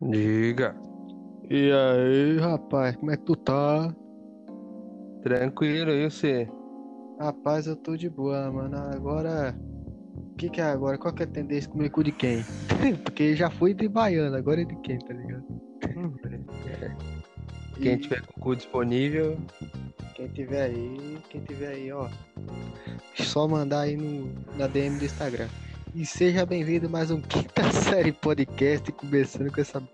[0.00, 0.76] Diga.
[1.50, 3.94] E aí, rapaz, como é que tu tá?
[5.22, 6.48] Tranquilo, e você?
[7.18, 8.76] Rapaz, eu tô de boa, mano.
[8.76, 9.56] Agora,
[10.16, 10.98] o que que é agora?
[10.98, 12.44] Qual que é a tendência comer cu de quem?
[13.04, 15.44] Porque já foi de baiano, agora é de quem, tá ligado?
[17.80, 19.36] Quem E tiver com o cu disponível,
[20.14, 22.08] quem tiver aí, quem tiver aí, ó,
[23.16, 25.48] só mandar aí no, na DM do Instagram.
[25.94, 29.80] E seja bem-vindo a mais um Quinta Série Podcast, começando com essa...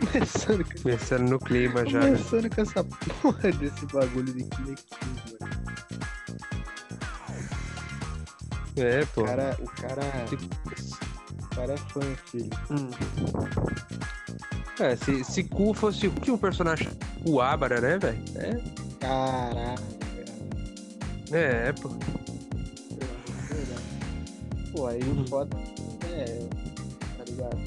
[0.00, 2.00] começando com pensando no clima já.
[2.00, 2.06] né?
[2.06, 5.52] Começando com essa porra desse bagulho de Kinequinho, mano.
[8.76, 9.22] É, pô.
[9.22, 10.02] O cara, o cara,
[11.40, 12.50] o cara é fã, filho.
[12.68, 12.90] Hum.
[14.80, 16.88] É, se, se cu fosse tinha um personagem
[17.24, 18.24] Kuabara, né, velho?
[18.34, 18.60] É,
[21.68, 21.90] é, pô.
[24.78, 25.56] Pô, aí o foda
[26.08, 26.24] é,
[27.18, 27.58] tá ligado?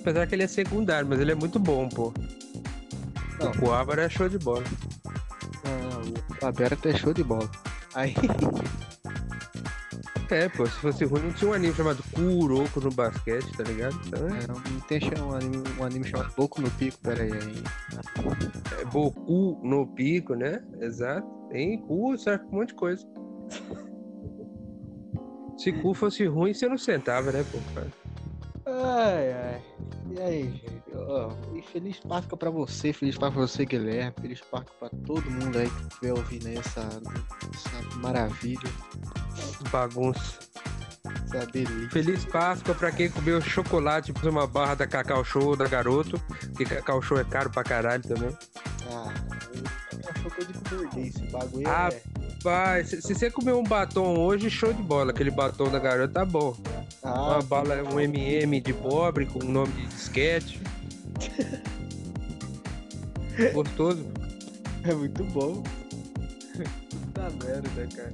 [0.00, 2.12] Apesar que ele é secundário, mas ele é muito bom, pô.
[3.38, 3.52] Não.
[3.52, 4.64] O Kuabara é show de bola.
[5.62, 6.00] Não,
[6.42, 7.48] o Aberto é show de bola.
[7.94, 8.12] Aí,
[10.30, 13.96] É, pô, se fosse ruim, não tinha um anime chamado Kuroko no basquete, tá ligado?
[14.06, 17.32] Então é, não tem um anime, um anime chamado Boku no Pico, pera aí.
[17.32, 17.62] aí.
[18.80, 20.60] é Boku no pico, né?
[20.80, 21.24] Exato.
[21.50, 23.06] Tem cu, serve pra um monte de coisa.
[25.62, 27.58] Se cu fosse ruim, você não sentava, né, pô?
[27.72, 27.92] cara?
[28.66, 29.62] Ai, ai.
[30.10, 30.82] E aí, gente?
[31.54, 35.56] E feliz Páscoa pra você, feliz Páscoa pra você, Guilherme, feliz Páscoa pra todo mundo
[35.56, 38.68] aí que estiver ouvindo aí essa, essa maravilha,
[39.70, 40.40] Bagunça.
[41.04, 41.90] essa delícia.
[41.90, 46.20] Feliz Páscoa pra quem comeu chocolate por uma barra da Cacau Show da Garoto,
[46.56, 48.36] que Cacau Show é caro pra caralho também.
[48.90, 49.14] Ah,
[49.54, 49.81] eu
[50.24, 52.00] eu de burguês, esse bagulho Ah, é...
[52.42, 55.12] Pai, se, se você comer um batom hoje, show de bola.
[55.12, 56.56] Aquele batom da Garoto tá bom.
[57.02, 60.60] Ah, Uma bala, um MM de pobre com nome de disquete.
[63.52, 64.06] Gostoso.
[64.84, 65.62] é muito bom.
[66.90, 68.12] Puta merda, cara.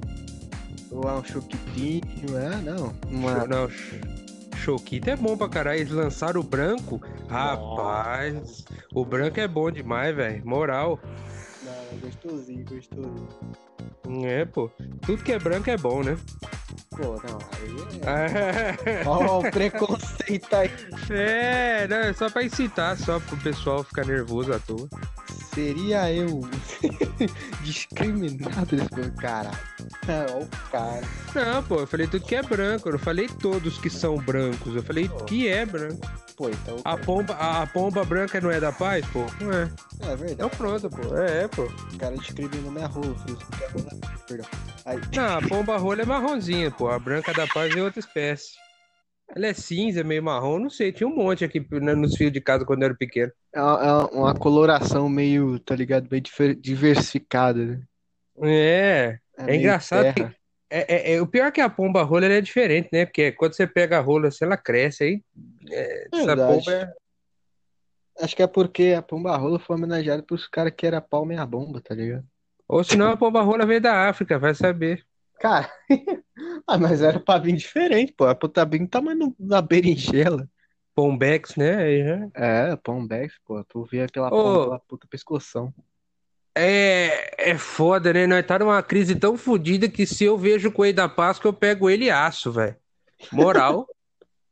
[0.91, 2.55] Ou é um choquitinho, é?
[2.61, 2.93] Não.
[3.11, 3.45] Uma...
[3.45, 3.99] Não, Ch-
[4.57, 5.79] Choquito é bom pra caralho.
[5.79, 7.01] Eles lançaram o branco.
[7.27, 10.41] Rapaz, o branco é bom demais, velho.
[10.45, 10.99] Moral.
[12.01, 13.27] Gostosinho, gostosinho.
[14.25, 14.69] É, pô.
[15.05, 16.17] Tudo que é branco é bom, né?
[16.91, 19.03] Pô, não, aí é...
[19.07, 20.69] Ó o preconceito aí.
[21.09, 24.89] É, não, é só pra incitar, só pro pessoal ficar nervoso à toa.
[25.59, 26.39] Seria eu
[27.63, 29.15] discriminado nesse programa?
[29.17, 29.57] Caralho.
[30.07, 31.01] Ó o cara.
[31.35, 34.73] Não, pô, eu falei tudo que é branco, eu não falei todos que são brancos,
[34.73, 35.99] eu falei que é branco.
[36.37, 36.77] Pô, então.
[36.85, 39.25] A pomba, a, a pomba branca não é da paz, pô?
[39.41, 39.69] Não é.
[39.99, 40.31] É verdade.
[40.31, 41.17] Então pronto, pô.
[41.17, 41.63] É, pô.
[41.63, 43.15] O cara discriminou minha não é rola,
[44.25, 44.45] Perdão.
[44.85, 45.01] Aí.
[45.13, 46.87] Não, a pomba rola é marronzinha, pô.
[46.87, 48.53] A branca da paz é outra espécie.
[49.35, 50.91] Ela é cinza, meio marrom, não sei.
[50.91, 53.31] Tinha um monte aqui né, nos fios de casa quando eu era pequeno.
[53.53, 56.07] É uma, é coloração meio, tá ligado?
[56.07, 56.21] Bem
[56.59, 57.81] diversificada, né?
[58.41, 60.29] É, é meio engraçado terra.
[60.29, 60.39] que.
[60.71, 63.05] É, é- é- o pior é que a pomba rola é diferente, né?
[63.05, 65.23] Porque quando você pega a rola, assim, ela cresce aí.
[65.71, 66.93] é, essa pomba é.
[68.21, 71.45] Acho que é porque a pomba rola foi homenageada pros caras que era pau meia
[71.45, 72.25] bomba, tá ligado?
[72.67, 75.03] Ou senão a pomba rola veio da África, vai saber.
[75.39, 75.71] Cara,
[76.67, 78.25] ah, mas era pra vir diferente, pô.
[78.25, 80.47] Era pra tá bem tamanho na berinjela.
[80.93, 81.75] Pombex, né?
[81.75, 83.63] Aí já- É, Pombex, pô.
[83.63, 84.65] Tu via aquela Ô.
[84.65, 85.73] lá, puta pescoção.
[86.55, 88.27] É, é foda, né?
[88.27, 91.53] Nós tá numa crise tão fodida que se eu vejo o coelho da Páscoa, eu
[91.53, 92.75] pego ele e aço, velho.
[93.31, 93.87] Moral.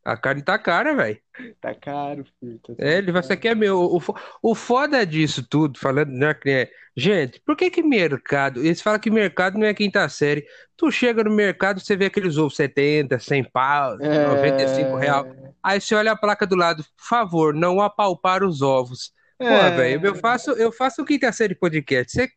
[0.04, 1.20] A carne tá cara, velho.
[1.60, 2.58] Tá caro, filho.
[2.58, 3.78] tá É, ele vai, você quer meu.
[3.80, 4.00] O,
[4.42, 6.34] o foda disso tudo, falando, né?
[6.34, 8.58] que é- Gente, por que que mercado?
[8.64, 10.44] Eles falam que mercado não é quinta série.
[10.76, 15.26] Tu chega no mercado, você vê aqueles ovos 70, 100 pau, 95 real.
[15.62, 19.12] Aí você olha a placa do lado, por favor, não apalpar os ovos.
[19.38, 19.70] Pô, É.
[19.76, 22.12] velho, eu faço, eu faço o quinta série podcast.
[22.16, 22.28] Você,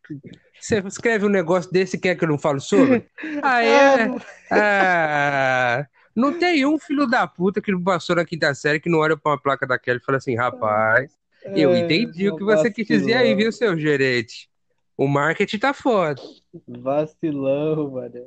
[0.60, 3.08] você escreve um negócio desse e quer que eu não falo sobre?
[3.42, 4.12] Ah, é?
[4.52, 9.00] Ah, não tem um filho da puta que não passou na quinta série que não
[9.00, 11.12] olha pra uma placa daquela e fala assim, rapaz,
[11.56, 13.38] eu É, entendi o que você quis dizer aí, vacilão.
[13.38, 14.50] viu, seu gerente?
[14.98, 16.22] O marketing tá foda.
[16.68, 18.22] Vacilão, mano.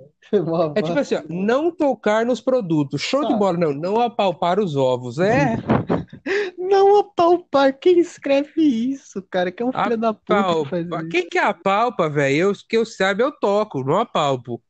[0.47, 3.01] Mó É tipo assim, ó, não tocar nos produtos.
[3.01, 3.37] Show de Tá.
[3.37, 3.73] bola, não.
[3.73, 5.19] Não apalpar os ovos.
[5.19, 5.57] É,
[6.59, 7.79] Não apalpar.
[7.79, 9.53] Quem escreve isso, cara?
[9.53, 10.35] Que é um filho da puta
[10.65, 11.01] que faz apalpa.
[11.03, 11.09] isso.
[11.11, 12.37] Quem que apalpa, velho?
[12.37, 14.61] Eu, que eu saiba, eu toco, não apalpo.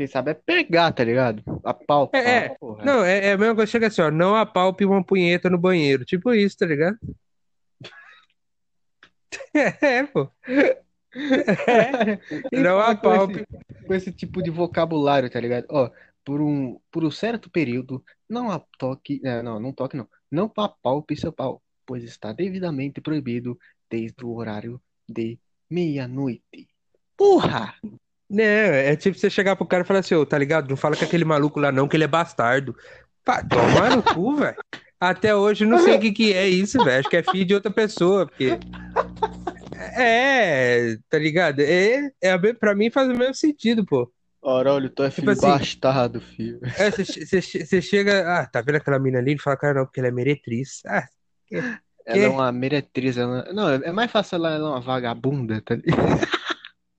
[0.00, 1.42] Quem sabe é pegar, tá ligado?
[1.62, 2.22] Apalpar.
[2.22, 2.48] É, é.
[2.58, 2.82] porra.
[2.82, 6.06] Não, é, é a mesma coisa, chega assim, ó, não apalpe uma punheta no banheiro.
[6.06, 6.98] Tipo isso, tá ligado?
[9.52, 10.30] É, pô.
[11.12, 13.40] É, não com apalpe.
[13.40, 15.66] esse, com esse tipo de vocabulário, tá ligado?
[15.68, 15.90] Ó,
[16.24, 19.20] por um, por um certo período, Não a toque.
[19.22, 20.08] é, não, não toque não.
[20.30, 23.58] Não apalpe seu pau, pois está devidamente proibido
[23.90, 25.38] desde o horário de
[25.68, 26.70] meia-noite.
[27.18, 27.74] Porra!
[28.30, 30.68] Né, é tipo você chegar pro cara e falar assim, ô, tá ligado?
[30.70, 32.76] Não fala com aquele maluco lá não, que ele é bastardo.
[33.24, 34.56] Pá, toma no cu, velho.
[35.00, 37.00] Até hoje eu não sei o que que é isso, velho.
[37.00, 38.58] Acho que é filho de outra pessoa, porque...
[39.96, 41.60] É, tá ligado?
[41.60, 44.10] É, é, pra mim faz o mesmo sentido, pô.
[44.42, 46.60] Caralho, tu é Tipo filho assim- bastardo, filho.
[46.78, 48.40] É, você che- você- você chega...
[48.40, 49.32] Ah, tá vendo aquela mina ali?
[49.32, 50.80] Ele fala, cara, não, porque ela é meretriz.
[50.86, 51.06] Ah,
[51.50, 51.80] Ela
[52.18, 52.20] Que?
[52.24, 53.16] é uma meretriz.
[53.16, 53.52] Ela...
[53.52, 56.20] Não, é mais fácil ela ela é uma vagabunda, tá ligado?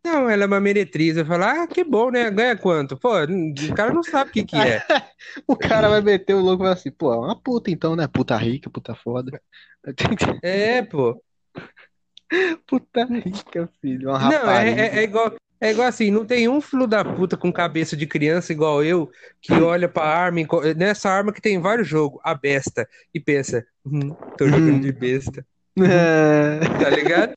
[0.04, 1.16] não, ela é uma meretriz.
[1.16, 2.30] Eu falo, ah, que bom, né?
[2.32, 2.98] Ganha quanto?
[2.98, 4.82] Pô, o cara não sabe o que que é.
[5.48, 8.08] O cara vai meter o louco e vai assim, pô, é uma puta então, né?
[8.08, 9.42] Puta rica, puta foda.
[10.44, 11.22] É, pô.
[12.66, 14.10] Puta rica, filho.
[14.10, 17.38] Uma Não, é, é, é igual, é igual assim, não tem um filho da puta
[17.38, 19.12] com cabeça de criança igual eu
[19.42, 20.40] que olha pra arma,
[20.76, 24.92] nessa arma que tem em vários jogos, a besta, e pensa, hum, tô jogando de
[24.92, 25.46] besta,
[25.78, 26.60] É...
[26.84, 27.34] tá ligado?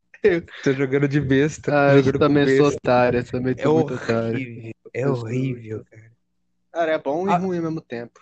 [0.62, 2.78] Tô jogando de besta, tô Ah, eu também sou besta.
[2.78, 4.30] otário, eu também É sou muito otário.
[4.30, 6.12] horrível, é Eu sou horrível, cara.
[6.72, 7.36] Cara, é bom e Ah.
[7.36, 8.20] ruim ao mesmo tempo.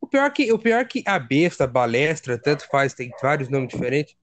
[0.00, 3.68] O pior que, o pior que a besta, a balestra, tanto faz, tem vários nomes
[3.68, 4.16] diferentes.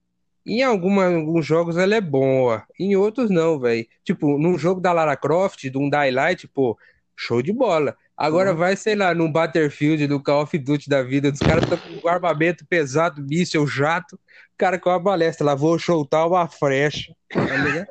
[0.45, 3.85] Em alguma, alguns jogos ela é boa, em outros não, velho.
[4.03, 6.77] Tipo, num jogo da Lara Croft, de um Dying Light, pô,
[7.15, 7.95] show de bola.
[8.21, 11.77] Agora vai, sei lá, num Battlefield, do Call of Duty da vida, dos caras estão
[11.77, 14.19] com armamento pesado, míssil, jato, o
[14.57, 17.88] cara com a balestra lá, vou soltar uma flecha, tá ligado?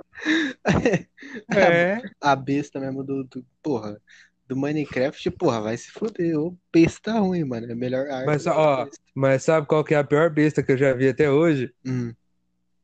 [1.53, 4.01] É, A besta mesmo do, do- porra,
[4.47, 6.39] do Minecraft, porra, vai se foder.
[6.39, 7.71] Ô, besta ruim, mano.
[7.71, 8.27] É melhor arma.
[8.27, 11.31] Mas, ó, mas sabe qual que é a pior besta que eu já vi até
[11.31, 11.73] hoje?
[11.87, 12.13] Hum.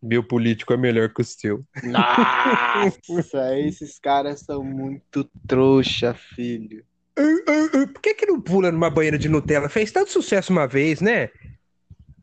[0.03, 1.65] Meu político é melhor que o seu.
[1.83, 6.85] Nossa, esses caras são muito trouxa, filho.
[7.17, 9.69] Por que que não pula numa banheira de Nutella?
[9.69, 11.31] Fez tanto sucesso uma vez, né?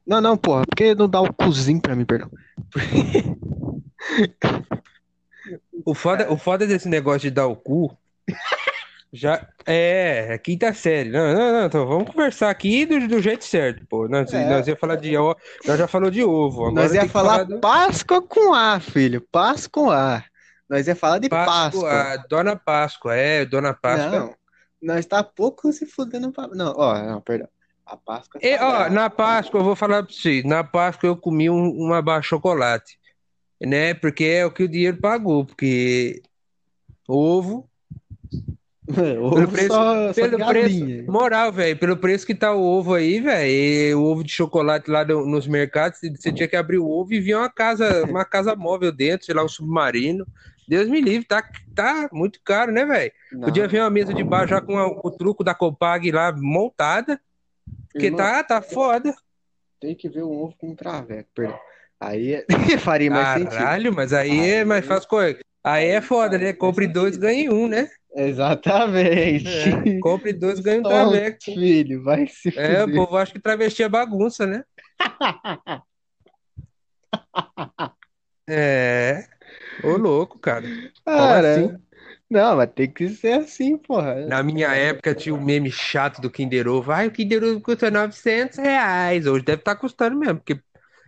[0.06, 2.30] Não, não, porra, por que não dá o cozinho pra mim, perdão?
[5.86, 7.98] O foda, o foda desse negócio de dar o cu
[9.12, 11.10] já é, é quinta série.
[11.12, 14.08] Não, não, não, então vamos conversar aqui do, do jeito certo, pô.
[14.08, 14.50] Nós, É.
[14.50, 15.36] nós ia falar de ó,
[15.68, 16.68] nós já falou de ovo.
[16.68, 19.22] Agora Nós ia que falar do Páscoa com A, filho.
[19.32, 20.24] Páscoa com A.
[20.70, 22.26] Nós ia falar de Páscoa, Páscoa.
[22.30, 24.20] Dona Páscoa, é, Dona Páscoa.
[24.20, 24.36] Não,
[24.84, 26.48] nós tá pouco se fudendo pra...
[26.50, 27.48] Não, ó, não, perdão.
[27.86, 31.18] A Páscoa E, tá ó, na Páscoa, eu vou falar pra vocês, na Páscoa eu
[31.18, 32.98] comi um, uma barra de chocolate,
[33.62, 33.94] né?
[33.94, 36.22] Porque é o que o dinheiro pagou, porque
[37.08, 37.70] ovo
[39.20, 40.86] Ovo preço- só, só Pelo galinha.
[40.98, 44.92] preço, moral, velho, pelo preço que tá o ovo aí, velho, o ovo de chocolate
[44.92, 48.26] lá no- nos mercados, você tinha que abrir o ovo e vinha uma casa, uma
[48.26, 50.28] casa móvel dentro, sei lá, um submarino.
[50.68, 51.44] Deus me livre, tá,
[51.76, 53.12] tá muito caro, né, velho?
[53.42, 57.20] Podia vir uma mesa de bar já com a- o truco da Copag lá montada,
[57.92, 59.14] porque Irmão, tá, tá foda.
[59.80, 61.60] Tem que ver um ovo com traveco, perdão.
[62.00, 62.46] Aí é...
[62.80, 63.50] faria mais sentido.
[63.58, 65.40] Caralho, mas aí é mais fácil coisa.
[65.64, 66.52] Aí é foda, né?
[66.54, 67.90] Compre dois, ganhe um, né?
[68.16, 69.48] Exatamente.
[69.50, 71.38] É, compre dois, ganhe um traveco.
[71.44, 72.96] filho, vai se É, o fuder.
[72.96, 74.64] povo acha que travesti é bagunça, né?
[78.50, 79.24] É.
[79.82, 80.66] Ô, louco, cara.
[81.06, 81.78] Cara, assim?
[82.30, 84.26] não, mas tem que ser assim, porra.
[84.26, 86.92] Na minha época tinha o meme chato do Kinder Ovo.
[86.92, 89.26] Ai, o Kinder Ovo custa 900 reais.
[89.26, 90.60] Hoje deve estar custando mesmo, porque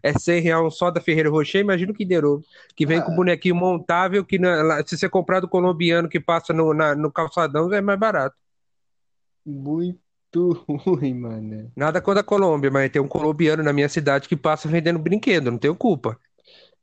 [0.04, 1.62] é 100 reais só da Ferreira Rocher.
[1.62, 2.44] Imagina o Kinder Ovo.
[2.76, 3.16] Que vem com Ah.
[3.16, 7.72] bonequinho montável, que na- se você comprar do colombiano que passa no, na- no calçadão,
[7.74, 8.36] é mais barato.
[9.46, 11.72] Muito ruim, mano.
[11.76, 15.52] Nada contra a Colômbia, mas tem um colombiano na minha cidade que passa vendendo brinquedo,
[15.52, 16.20] não tenho culpa.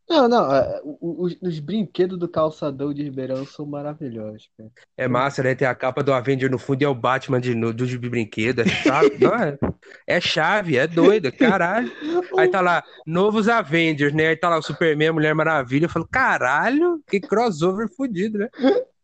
[0.09, 4.71] Não, não, é, o- os, os brinquedos do calçadão de Ribeirão são maravilhosos, cara.
[4.97, 5.55] É massa, né?
[5.55, 7.99] Tem a capa do Avenger no fundo e é o Batman de, no, do de
[7.99, 8.61] brinquedo.
[8.61, 9.59] É chave, não é?
[10.07, 11.91] É chave, é doido, caralho.
[12.37, 14.29] Aí tá lá, novos Avengers, né?
[14.29, 15.87] Aí tá lá o Superman, a Mulher Maravilha.
[15.87, 18.49] Eu falo, caralho, que crossover fudido, né?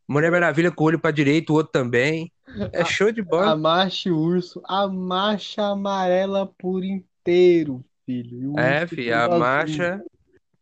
[0.09, 2.33] Mulher Maravilha com o olho pra direita, o outro também.
[2.73, 3.53] É show de bola.
[3.53, 8.41] Amache o urso, a marcha amarela por inteiro, filho.
[8.43, 9.39] E o É, urso filho, todo a azul.
[9.39, 10.03] marcha.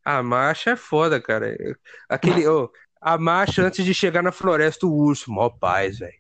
[0.07, 1.57] A marcha é foda, cara.
[2.09, 2.71] Aquele, ô,
[3.01, 6.15] a marcha antes de chegar na floresta, o urso, mó paz, velho.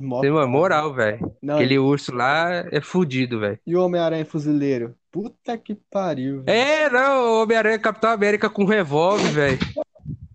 [0.00, 1.34] Mó Tem uma moral, velho.
[1.48, 3.58] Aquele urso lá é fudido, velho.
[3.66, 4.96] e o Homem-Aranha Fuzileiro?
[5.12, 6.58] Puta que pariu, velho.
[6.58, 9.58] É, não, o Homem-Aranha Capitão América com revólver, velho.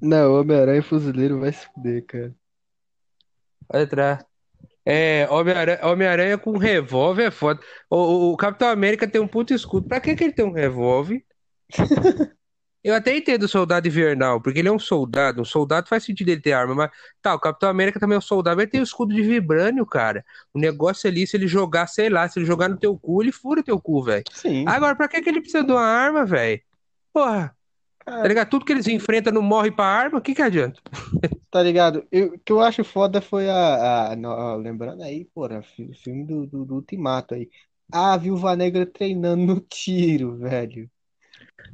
[0.02, 2.36] Não, o Homem-Aranha Fuzileiro vai se fuder, cara.
[3.68, 4.26] Vai entrar.
[4.86, 7.60] É, Homem-Aranha Homem-Aranha com revólver é foda.
[7.90, 9.88] O, o- o Capitão América tem um puto escudo.
[9.88, 11.26] Pra que que ele tem um revólver?
[12.86, 15.42] Eu até entendo o soldado invernal, porque ele é um soldado.
[15.42, 18.22] Um soldado faz sentido ele ter arma, mas tá, o Capitão América também é um
[18.22, 20.24] soldado, mas tem o escudo de vibrânio, cara.
[20.54, 23.32] O negócio ali, se ele jogar, sei lá, se ele jogar no teu cu, ele
[23.32, 24.24] fura teu cu, velho.
[24.32, 24.66] Sim.
[24.68, 26.62] Agora, pra que, que ele precisa de uma arma, velho?
[27.12, 27.56] Porra.
[28.06, 28.50] Tá ligado?
[28.52, 30.80] Tudo que eles enfrentam não morre pra arma, o que que adianta?
[31.50, 32.06] Tá ligado?
[32.12, 34.12] Eu- O que eu acho foda foi a.
[34.12, 37.50] a- ó, lembrando aí, porra, fi- filme do, do, do Ultimato aí.
[37.92, 40.90] A Viúva Negra treinando no tiro, velho.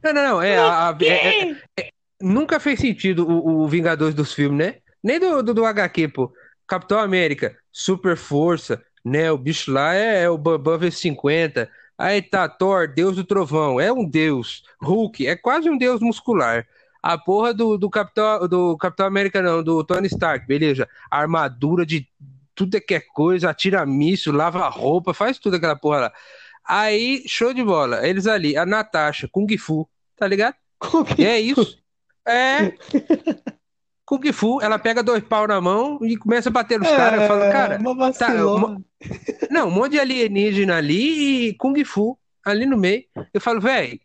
[0.03, 0.41] Não, não, não.
[0.41, 1.89] É, a- é- é- é-
[2.21, 4.75] nunca fez sentido o, o Vingadores dos filmes, né?
[5.03, 6.31] Nem do, do, do HQ, pô.
[6.67, 9.31] Capitão América, super força, né?
[9.31, 11.69] O bicho lá é, é o Bambam V50.
[11.97, 14.63] Aí tá Thor, Deus do Trovão, é um deus.
[14.81, 16.65] Hulk, é quase um deus muscular.
[17.03, 20.87] A porra do, do Capitão, do Capitão América, não, do Tony Stark, beleza.
[21.09, 22.07] Armadura de
[22.55, 26.13] tudo que é coisa, atira míssil, lava roupa, faz tudo aquela porra lá.
[26.67, 28.07] Aí, show de bola.
[28.07, 29.87] Eles ali, a Natasha, Kung Fu,
[30.17, 30.55] tá ligado?
[31.15, 31.77] Que- E é isso.
[32.27, 32.73] É.
[34.05, 37.21] Kung Fu, ela pega dois pau na mão e começa a bater nos caras.
[37.21, 38.81] Eu falo, cara, É, uma tá, vacilona.
[39.49, 43.05] não, um monte de alienígena ali e Kung Fu ali no meio.
[43.33, 43.99] Eu falo, velho.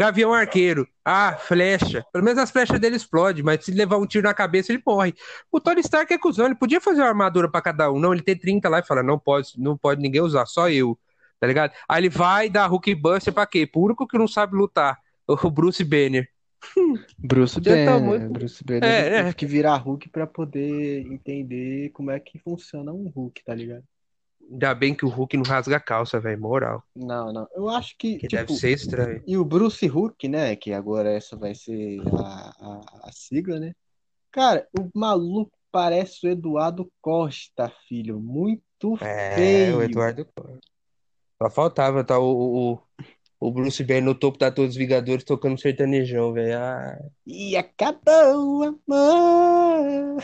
[0.00, 0.88] Gavião arqueiro.
[1.04, 2.04] Ah, flecha.
[2.12, 5.14] Pelo menos as flechas dele explodem, mas se levar um tiro na cabeça, ele morre.
[5.52, 7.98] O Tony Stark é cuzão, ele podia fazer uma armadura pra cada um.
[7.98, 10.98] Não, ele tem 30 lá e fala, não pode, não pode ninguém usar, só eu.
[11.38, 11.72] Tá ligado?
[11.88, 13.66] Aí ele vai dar Hulk Buster pra quê?
[13.66, 14.98] Pro único que não sabe lutar.
[15.26, 16.28] O Bruce Banner.
[17.18, 19.32] Bruce tá Banner, muito- Bruce Banner É, teve é.
[19.32, 23.84] que virar Hulk pra poder entender como é que funciona um Hulk, tá ligado?
[24.50, 26.40] Ainda bem que o Hulk não rasga a calça, velho.
[26.40, 26.82] Moral.
[26.94, 27.46] Não, não.
[27.54, 29.22] Eu acho que, Que tipo, deve ser estranho.
[29.26, 30.56] e o Bruce Hulk, né?
[30.56, 33.72] Que agora essa vai ser a, a, a sigla, né?
[34.32, 38.18] Cara, o maluco parece o Eduardo Costa, filho.
[38.18, 39.78] Muito É, feio.
[39.78, 40.26] o Eduardo.
[41.40, 42.78] Só faltava tá o, o,
[43.40, 46.58] o Bruce Banner no topo da Todos os Vingadores tocando sertanejão, velho.
[46.58, 50.22] Ah, E acabou o amor.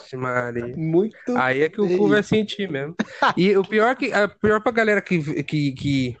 [0.00, 0.72] Vixe Maria.
[0.76, 2.94] Muito Aí é que o cu vai sentir mesmo.
[3.36, 6.16] E o pior que a pior pra galera que, que, que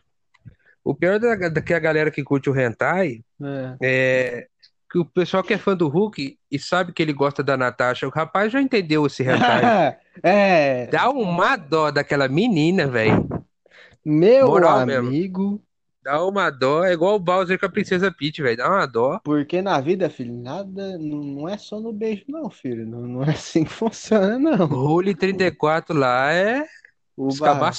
[0.84, 3.76] o pior da, da que a galera que curte o hentai É.
[3.80, 4.46] é
[4.92, 8.08] que o pessoal que é fã do Hulk e sabe que ele gosta da Natasha,
[8.08, 9.96] o rapaz já entendeu esse hentai.
[10.22, 13.26] É, Dá uma dó daquela menina, velho.
[14.04, 15.62] meu Moral mesmo.
[16.02, 18.56] Dá uma dó, é igual o Bowser com a Princesa Peach, velho.
[18.56, 19.20] Dá uma dó.
[19.22, 22.86] porque na vida, filho, nada, não, é só no beijo, não, filho.
[22.86, 24.66] Não, não é assim que funciona, não.
[24.66, 26.64] Rule 34 lá é
[27.14, 27.70] O, ba-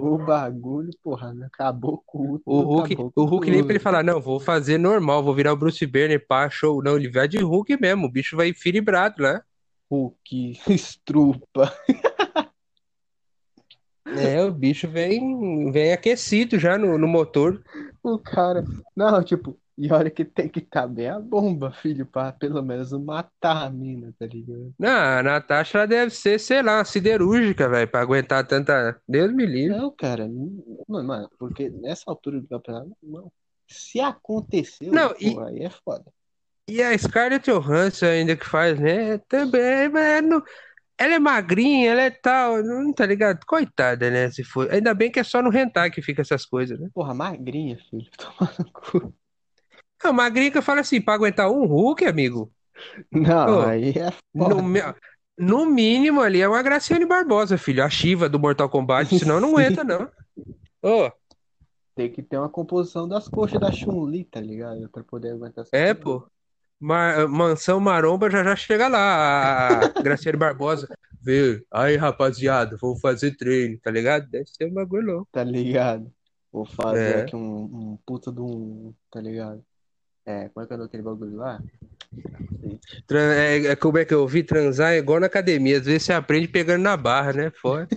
[0.00, 1.46] o bagulho, porra, né?
[1.46, 4.76] acabou com O tudo, Hulk, com o Hulk nem pra ele falar, não, vou fazer
[4.76, 6.82] normal, vou virar o Bruce Banner, pá, show.
[6.82, 9.42] Não, ele vai de Hulk mesmo, o bicho vai filibrado lá.
[9.90, 11.72] Hulk estrupa.
[14.18, 17.62] É, o bicho vem, vem aquecido já no, no motor.
[18.02, 18.64] O cara,
[18.96, 22.92] não, tipo, e olha que tem que estar bem a bomba, filho, pra pelo menos
[22.92, 24.72] matar a mina, tá ligado?
[24.78, 29.00] Não, a Natasha ela deve ser, sei lá, siderúrgica, velho, pra aguentar tanta.
[29.08, 29.76] Deus me livre.
[29.76, 33.32] Não, cara, não- mano, mano, porque nessa altura do campeonato, não.
[33.66, 36.04] Se aconteceu, Não, pô, e- aí é foda.
[36.68, 39.18] E a Scarlett Johansson ainda que faz, né?
[39.28, 40.42] Também, mas não...
[40.98, 43.44] ela é magrinha, ela é tal, não tá ligado?
[43.46, 44.30] Coitada, né?
[44.30, 44.70] Se for.
[44.70, 46.88] Ainda bem que é só no hentai que fica essas coisas, né?
[46.94, 49.14] Porra, magrinha, filho, toma no cu.
[50.02, 52.52] Não, magrinha que eu falo assim, pra aguentar um Hulk, amigo,
[53.10, 54.62] Não, Ô, aí é no, foda.
[54.62, 54.80] mi-
[55.38, 59.50] no mínimo ali é uma Graciane Barbosa, filho, a Shiva do Mortal Kombat, senão não
[59.50, 60.10] aguenta, não.
[60.82, 61.10] Ô,
[61.94, 64.88] Tem que ter uma composição das coxas da Chun-Li, tá ligado?
[64.90, 65.94] Pra poder aguentar essa é, porra.
[65.94, 66.30] pô.
[66.82, 70.88] Ma- Mansão Maromba já já chega lá, a Graciane Barbosa.
[71.20, 74.28] Vê, aí rapaziada, vou fazer treino, tá ligado?
[74.28, 75.28] Deve ser um bagulho louco.
[75.30, 76.12] Tá ligado?
[76.52, 77.22] Vou fazer É.
[77.22, 79.64] aqui um, um puta de um, tá ligado?
[80.26, 81.62] É, como é que é aquele bagulho lá?
[83.12, 84.42] É, é como é que eu ouvi?
[84.42, 85.78] Transar é igual na academia.
[85.78, 87.50] Às vezes você aprende pegando na barra, né?
[87.50, 87.88] Foda.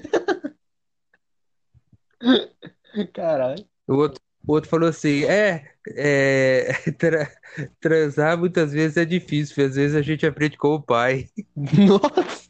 [3.14, 3.66] Caralho.
[3.88, 7.32] O outro, o outro falou assim: é, é tra-
[7.80, 11.28] transar muitas vezes é difícil, às vezes a gente aprende com o pai.
[11.56, 12.50] Nossa,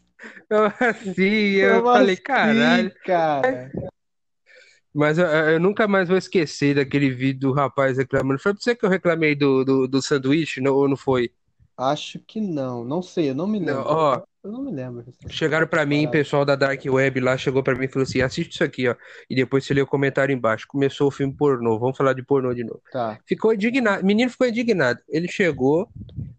[0.49, 1.23] Eu, assim,
[1.55, 2.91] eu como falei, assim, caralho.
[3.03, 3.71] cara?
[4.93, 8.39] Mas eu, eu nunca mais vou esquecer daquele vídeo do rapaz reclamando.
[8.39, 11.31] Foi pra você que eu reclamei do, do, do sanduíche, não, ou não foi?
[11.77, 12.83] Acho que não.
[12.85, 13.83] Não sei, eu não me Não, lembro.
[13.91, 15.03] ó, Eu não me lembro.
[15.27, 18.53] chegaram pra mim, pessoal da Dark Web lá, chegou pra mim e falou assim: assiste
[18.53, 18.95] isso aqui, ó.
[19.29, 20.65] E depois você lê o comentário embaixo.
[20.67, 22.81] Começou o filme pornô, vamos falar de pornô de novo.
[22.91, 23.19] Tá.
[23.25, 24.99] Ficou indignado, o menino ficou indignado.
[25.09, 25.89] Ele chegou,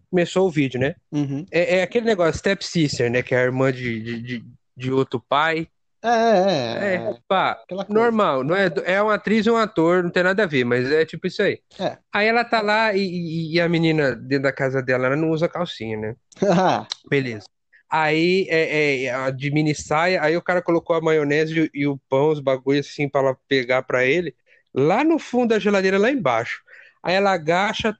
[0.09, 0.95] começou o vídeo, né?
[1.11, 1.45] Uhum.
[1.51, 3.21] É, é aquele negócio, Step Sister, né?
[3.21, 5.67] Que é a irmã de, de, de, de outro pai.
[6.07, 7.13] É, é, É, é.
[7.27, 7.99] pá, Aquela coisa.
[7.99, 10.89] normal, não é, é uma atriz e um ator, não tem nada a ver, mas
[10.91, 11.59] é tipo isso aí.
[11.79, 11.97] É.
[12.13, 15.49] Aí ela tá lá e, e- a menina dentro da casa dela, ela não usa
[15.49, 16.15] calcinha, né?
[17.09, 17.45] Beleza.
[17.89, 21.87] Aí é, é a de mini saia, aí o cara colocou a maionese e, e
[21.87, 24.35] o pão, os bagulhos assim pra ela pegar pra ele,
[24.73, 26.61] lá no fundo da geladeira, lá embaixo.
[27.01, 27.95] Aí ela agacha,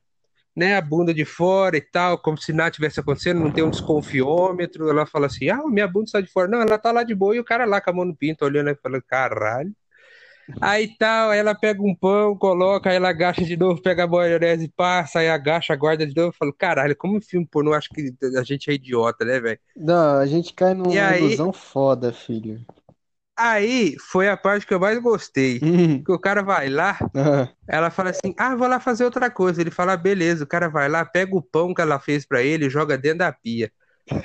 [0.58, 3.70] né, a bunda de fora e tal, como se nada tivesse acontecendo, não tem um
[3.70, 4.90] desconfiômetro.
[4.90, 6.48] Ela fala assim: ah, minha bunda está de fora.
[6.48, 8.44] Não, ela tá lá de boa e o cara lá com a mão no pinto,
[8.44, 9.72] olhando e falando: caralho.
[10.62, 14.08] Aí tal, aí ela pega um pão, coloca, aí ela agacha de novo, pega a
[14.08, 16.30] maionese, passa, aí agacha, guarda de novo.
[16.30, 19.60] Eu falo, caralho, como filme pornô, acho que a gente é idiota, né, velho?
[19.76, 22.66] Não, a gente cai E numa aí, ilusão foda, filho.
[23.38, 25.60] Aí foi a parte que eu mais gostei.
[25.64, 26.04] Hum.
[26.04, 29.62] Que o cara vai lá, Ah, ela fala assim: ah, vou lá fazer outra coisa.
[29.62, 32.66] Ele fala: beleza, o cara vai lá, pega o pão que ela fez pra ele
[32.66, 33.72] e joga dentro da pia.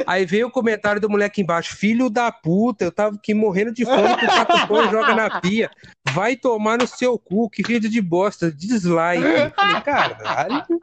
[0.07, 3.85] Aí veio o comentário do moleque embaixo: Filho da puta, eu tava aqui morrendo de
[3.85, 5.71] fome com o pão e joga na pia.
[6.12, 9.25] Vai tomar no seu cu, que vídeo de bosta, dislike.
[9.25, 10.64] Eu falei: caralho, caralho,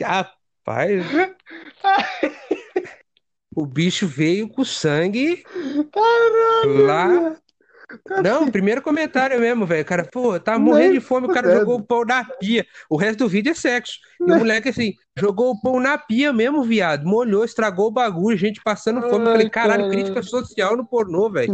[0.00, 1.04] rapaz,
[3.54, 5.42] o bicho veio com sangue
[5.92, 7.36] Caralho, lá.
[8.22, 9.82] Não, primeiro comentário mesmo, velho.
[9.82, 12.64] O cara, pô, tava morrendo de fome, o cara jogou o pão na pia.
[12.88, 13.98] O resto do vídeo é sexo.
[14.20, 17.04] E o moleque, assim, jogou o pão na pia mesmo, viado.
[17.04, 19.26] Molhou, estragou o bagulho, gente passando fome.
[19.26, 19.90] Eu falei, caralho.
[19.90, 21.52] crítica social no pornô, velho.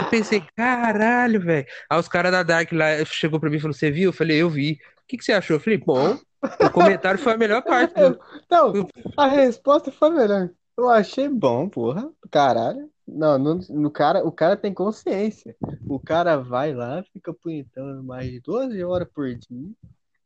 [0.00, 1.66] Eu pensei, caralho, velho.
[1.90, 4.08] Aí os caras da Dark lá chegou pra mim e falou: Você viu?
[4.08, 4.72] Eu falei, eu vi.
[4.72, 5.56] O que que você achou?
[5.56, 6.18] Eu falei, bom.
[6.66, 7.94] O comentário foi a melhor parte.
[7.94, 8.18] do-
[8.50, 8.72] Não,
[9.16, 10.50] a resposta foi melhor.
[10.76, 12.10] Eu achei bom, porra.
[12.30, 12.90] Caralho.
[13.06, 15.54] Não, no, no cara, o cara tem consciência.
[15.86, 19.70] O cara vai lá, fica punhetando mais de 12 horas por dia.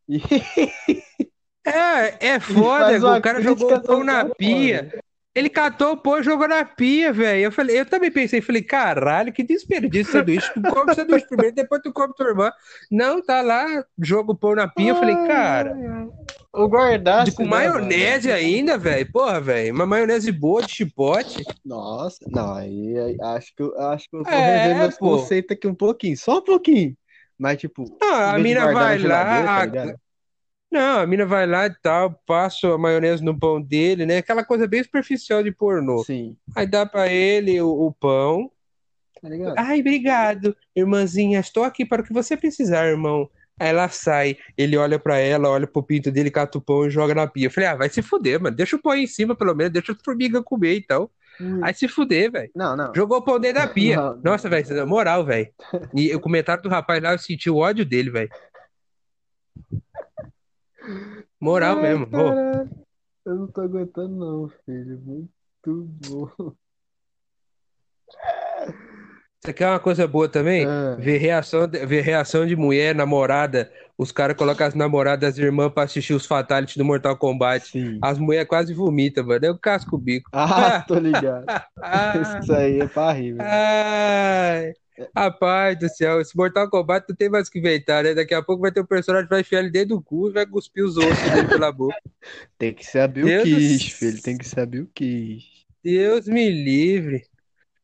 [0.08, 0.20] E
[1.66, 5.02] É, é foda, o cara jogou o pão na pia.
[5.38, 7.42] Ele catou o pão e jogou na pia, velho.
[7.44, 10.50] Eu falei, eu também pensei, falei, caralho, que desperdício de sanduíche.
[10.52, 12.50] Tu come sanduíche primeiro, depois tu come tua irmã.
[12.90, 13.66] Não, tá lá,
[14.00, 14.90] joga o pão na pia.
[14.90, 15.74] Eu falei, cara.
[16.52, 19.10] O guardasse, de- com né, maionese ainda, velho.
[19.12, 21.42] Porra, velho, uma maionese boa de chipote.
[21.64, 25.16] Nossa, não, aí, aí acho que eu acho que eu tô É, revendo pô.
[25.16, 26.96] conceitos aqui um pouquinho, só um pouquinho.
[27.38, 30.00] Mas, tipo, em a mina vai tá lá, ligado?
[30.70, 34.18] Não, a mina vai lá e tal, passa a maionese no pão dele, né?
[34.18, 36.04] Aquela coisa bem superficial de pornô.
[36.04, 38.50] Sim, Aí dá pra ele o, o pão.
[39.22, 39.54] tá ligado?
[39.56, 41.40] Ai, obrigado, irmãzinha.
[41.40, 43.28] Estou aqui para o que você precisar, irmão.
[43.60, 46.90] Aí ela sai, ele olha pra ela, olha pro pinto dele, cata o pão e
[46.90, 47.46] joga na pia.
[47.46, 48.54] Eu falei, ah, vai se fuder, mano.
[48.54, 51.10] Deixa o pão aí em cima, pelo menos, deixa as formigas comer então.
[51.40, 51.60] Hum.
[51.62, 52.50] Aí se fuder, velho.
[52.54, 52.92] Não, não.
[52.94, 53.96] Jogou o pão dentro da pia.
[53.96, 54.22] Não, não.
[54.22, 55.48] Nossa, velho, na moral, velho.
[55.94, 58.30] E o comentário do rapaz lá, eu senti o ódio dele, velho.
[61.40, 62.08] Moral Ai, mesmo.
[63.24, 64.98] Eu não tô aguentando, não, filho.
[65.04, 65.28] Muito
[66.08, 66.52] bom.
[69.44, 70.66] Você quer uma coisa boa também?
[70.66, 70.96] Ah.
[70.98, 73.70] Ver reação, de- ver reação de mulher, namorada.
[73.96, 77.66] Os caras colocam as namoradas, as irmãs pra assistir os fatalities do Mortal Kombat.
[77.68, 77.98] Sim.
[78.02, 79.44] As mulheres quase vomitam, mano.
[79.44, 80.28] Eu casco o bico.
[80.32, 81.44] Ah, tô ligado.
[82.42, 83.48] Isso aí é pra rir, velho.
[83.48, 84.72] ai,
[85.16, 88.14] rapaz do céu, esse Mortal Kombat não tem mais o que inventar, né?
[88.14, 90.32] Daqui a pouco vai ter um personagem que vai enfiar ele dentro do cu e
[90.32, 91.96] vai cuspir os ossos dele pela boca.
[92.58, 94.22] Tem que saber o Deus do quis, c- filho.
[94.22, 95.44] Tem que saber o quis.
[95.82, 97.24] Deus me livre.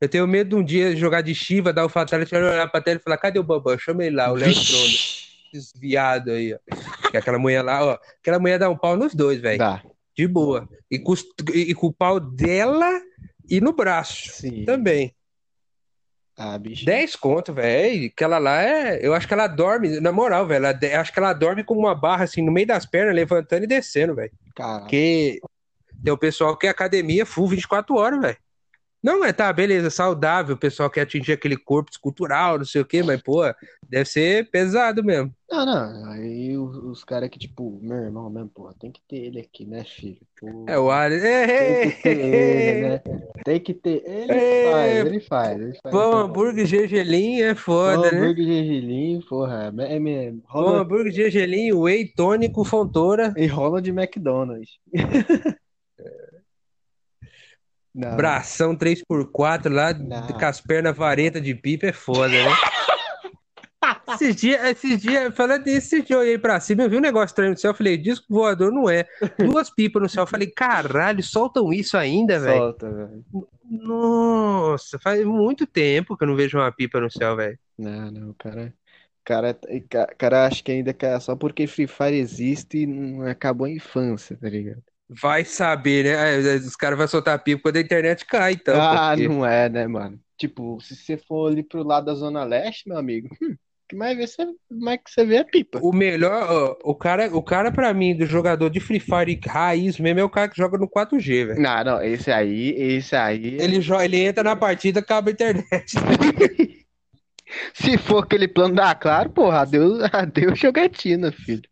[0.00, 2.98] Eu tenho medo de um dia jogar de Shiva, dar o fatality, olhar pra tela
[2.98, 3.78] e falar: cadê o Bambam?
[3.78, 4.48] Chama ele lá, o Léo.
[4.48, 5.24] Vixe.
[5.52, 7.10] Desviado aí, ó.
[7.10, 7.98] Que aquela mulher lá, ó.
[8.20, 9.58] Aquela mulher dá um pau nos dois, velho.
[9.58, 9.82] Dá.
[10.16, 10.68] De boa.
[10.90, 11.14] E com,
[11.54, 13.00] e com o pau dela
[13.48, 14.64] e no braço Sim.
[14.64, 15.14] também.
[16.36, 16.84] Ah, bicho.
[16.84, 18.06] 10 conto, velho.
[18.06, 19.06] Aquela lá é.
[19.06, 20.66] Eu acho que ela dorme, na moral, velho.
[20.66, 23.68] ela Acho que ela dorme com uma barra assim no meio das pernas, levantando e
[23.68, 24.32] descendo, velho.
[24.80, 25.40] Porque
[26.02, 28.36] tem o pessoal que é academia full 24 horas, velho.
[29.04, 30.54] Não, é tá, beleza, saudável.
[30.54, 33.42] O pessoal quer atingir aquele corpo escultural, não sei o quê, mas, pô,
[33.86, 35.30] deve ser pesado mesmo.
[35.50, 36.10] Não, não.
[36.10, 39.66] Aí os, os caras que, tipo, meu irmão mesmo, porra, tem que ter ele aqui,
[39.66, 40.16] né, filho?
[40.40, 41.22] Pô, É o Alisson.
[41.22, 43.02] Tem que ter ele, né?
[43.44, 44.02] Tem que ter.
[44.06, 44.70] Ele É.
[44.72, 45.60] faz, ele faz.
[45.60, 45.94] Ele faz.
[45.94, 48.18] Pão, hambúrguer, gergelim é foda, né?
[48.20, 49.70] Hambúrguer gergelim, porra.
[49.80, 54.78] É, é, Pão, rola, hambúrguer, gergelim, whey, tônico, fontoura, e rola de McDonald's.
[57.94, 60.26] Não, bração 3x4 lá, Não.
[60.26, 62.50] com as pernas vareta de pipa, é foda, né?
[64.14, 67.00] Esses dias, esses dias, falando disso, esse dia eu olhei pra cima, eu vi um
[67.00, 69.06] negócio estranho no céu, eu falei, disco voador não é.
[69.38, 72.58] Duas pipas no céu, eu falei, caralho, soltam isso ainda, velho?
[72.58, 73.24] solta, velho.
[73.70, 77.58] Nossa, faz muito tempo que eu não vejo uma pipa no céu, velho.
[77.78, 78.72] Não, não, cara.
[79.24, 83.70] Cara, cara, cara acha que ainda é só porque Free Fire existe não acabou a
[83.70, 84.82] infância, tá ligado?
[85.08, 86.54] Vai saber, né?
[86.54, 88.74] É, Os caras vão soltar pipa quando a internet cai, então.
[88.80, 90.18] Ah, Porque não é, né, mano?
[90.36, 93.54] Tipo, se você for ali pro lado da Zona Leste, meu amigo, hum,
[93.88, 95.78] que mais vê, você, mais que você vê é pipa.
[95.80, 99.98] o melhor, ó, o cara, o cara pra mim, do jogador de Free Fire raiz
[100.00, 101.60] mesmo, é o cara que joga no 4G, velho.
[101.60, 103.56] Não, não, esse aí, esse aí.
[103.60, 105.94] Ele, jo- ele entra na partida, acaba a internet.
[107.74, 111.62] Se for aquele plano da Claro, porra, adeus, adeus jogatina, filho.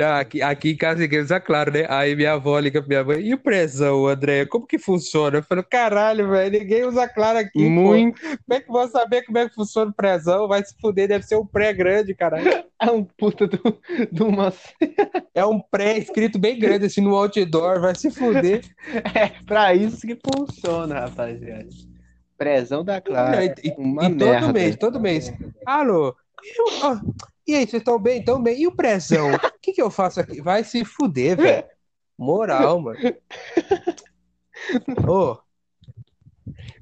[0.00, 1.84] Aqui, aqui em casa ninguém usa claro, né?
[1.88, 4.46] Aí minha avó liga pra minha mãe, e o presão, André?
[4.46, 5.38] Como que funciona?
[5.38, 7.68] Eu falo, caralho, velho, ninguém usa claro aqui, pô.
[7.70, 8.20] Muito.
[8.20, 10.48] Como é que eu vou saber como é que funciona o presão?
[10.48, 12.64] Vai se fuder, deve ser um pré grande, caralho.
[12.80, 13.58] É um puta do,
[14.10, 14.52] de uma.
[15.34, 18.60] É um pré escrito bem grande assim no outdoor, vai se fuder.
[19.14, 21.66] É pra isso que funciona, rapaziada.
[22.36, 23.40] Prezão da Claro.
[23.42, 24.52] E, e- Uma e todo merda.
[24.52, 25.32] mês, todo mês.
[25.64, 26.14] Alô?
[26.42, 27.00] E, o- ó,
[27.46, 28.24] e aí, vocês estão bem?
[28.24, 28.60] Tão bem?
[28.60, 29.32] E o presão?
[29.34, 30.40] O que que eu faço aqui?
[30.40, 31.66] Vai se fuder, velho.
[32.18, 32.98] Moral, mano.
[35.08, 35.38] Ô,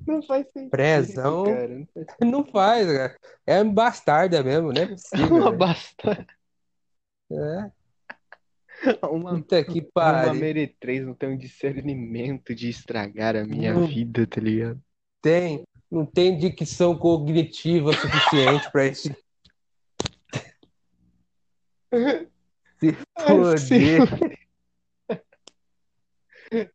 [0.07, 0.71] Não faz sentido.
[0.71, 1.45] Prezão.
[1.45, 3.17] cara, não faz não faz, cara.
[3.47, 4.87] É bastarda mesmo, não é
[5.27, 5.57] uma velho.
[5.59, 6.27] basta.
[7.33, 7.71] É,
[9.07, 10.35] Uma, puta que uma pariu.
[10.35, 13.87] meretriz não tem um discernimento de estragar a minha Não.
[13.87, 14.81] vida, tá ligado?
[15.23, 19.15] Tem, não tem dicção cognitiva suficiente pra isso.
[22.79, 24.39] Se foder.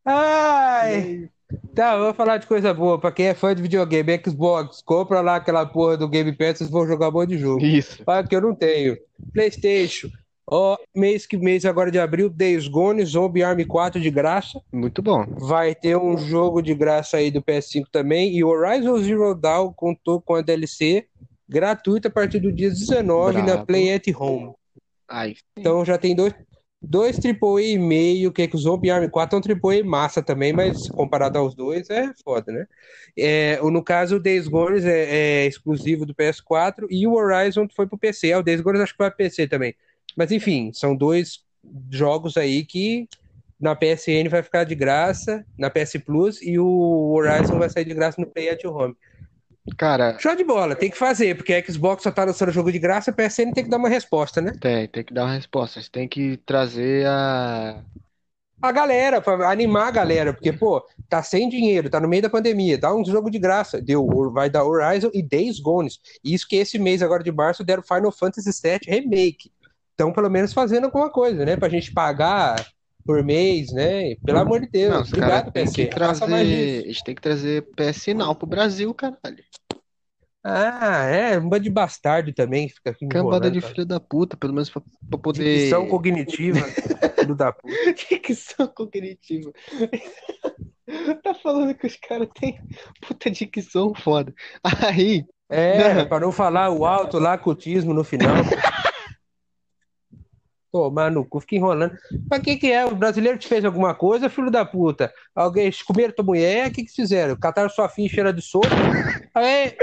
[0.04, 1.30] Ai!
[1.74, 2.98] Tá, vou falar de coisa boa.
[2.98, 6.70] Pra quem é fã de videogame, Xbox, compra lá aquela porra do Game Pass, vocês
[6.70, 7.64] vão jogar um monte de jogo.
[7.64, 8.02] Isso.
[8.06, 8.96] Olha que eu não tenho.
[9.32, 10.08] PlayStation.
[10.48, 14.60] Ó, mês que mês agora de abril, Days Gone, Zombie Army 4 de graça.
[14.72, 15.24] Muito bom.
[15.38, 18.36] Vai ter um jogo de graça aí do PS5 também.
[18.36, 21.06] E Horizon Zero Dawn contou com a DLC
[21.48, 23.66] gratuita a partir do dia 19 na Brabo.
[23.66, 24.54] Play at Home.
[25.56, 26.34] Então já tem dois,
[26.80, 30.22] dois AAA e meio, que é que o Zombie Army 4 é um AAA massa
[30.22, 32.66] também, mas comparado aos dois é foda, né?
[33.16, 37.86] É, no caso, o Days Gone é, é exclusivo do PS4 e o Horizon foi
[37.86, 38.28] pro PC.
[38.28, 39.74] É, o Days Gone acho que vai pro PC também.
[40.16, 41.44] Mas enfim, são dois
[41.90, 43.08] jogos aí que
[43.58, 47.94] na PSN vai ficar de graça, na PS Plus, e o Horizon vai sair de
[47.94, 48.94] graça no Play at Home.
[49.76, 52.78] Cara, Show de bola, tem que fazer, porque a Xbox só tá lançando jogo de
[52.78, 54.52] graça, a PSN tem que dar uma resposta, né?
[54.60, 55.80] tem, tem que dar uma resposta.
[55.80, 57.82] Você tem que trazer a.
[58.62, 62.30] a galera, pra animar a galera, porque, pô, tá sem dinheiro, tá no meio da
[62.30, 63.80] pandemia, dá um jogo de graça.
[63.80, 65.90] Deu, vai dar Horizon e Days Gone.
[66.22, 69.50] Isso que esse mês agora de março deram Final Fantasy VII Remake.
[69.94, 71.56] Então, pelo menos fazendo alguma coisa, né?
[71.56, 72.64] Pra gente pagar
[73.06, 74.14] por mês, né?
[74.24, 74.92] Pelo amor de Deus.
[74.94, 75.86] Não, Obrigado, PC.
[75.86, 76.24] que trazer.
[76.78, 76.84] isso.
[76.84, 79.42] A gente tem que trazer PS Now pro Brasil, caralho.
[80.48, 83.72] Ah, é, um bando de bastardo também que fica aqui Cambada de cara.
[83.74, 85.42] filho da puta, pelo menos pra, pra poder.
[85.58, 86.60] Dicção cognitiva,
[87.18, 87.74] filho da puta.
[88.10, 89.52] Dicção cognitiva.
[91.20, 92.60] Tá falando que os caras têm
[93.04, 94.32] puta dicção foda.
[94.62, 98.36] Aí, É, pra não falar o alto lá, cutismo no final.
[100.76, 101.96] Tomar no cu, fica enrolando.
[102.28, 102.84] Pra que que é?
[102.84, 105.10] O brasileiro te fez alguma coisa, filho da puta?
[105.34, 106.68] Alguém comeram tua mulher?
[106.68, 107.34] O que que fizeram?
[107.34, 108.68] Cataram sua filha cheira de sopa?
[109.34, 109.74] Aí,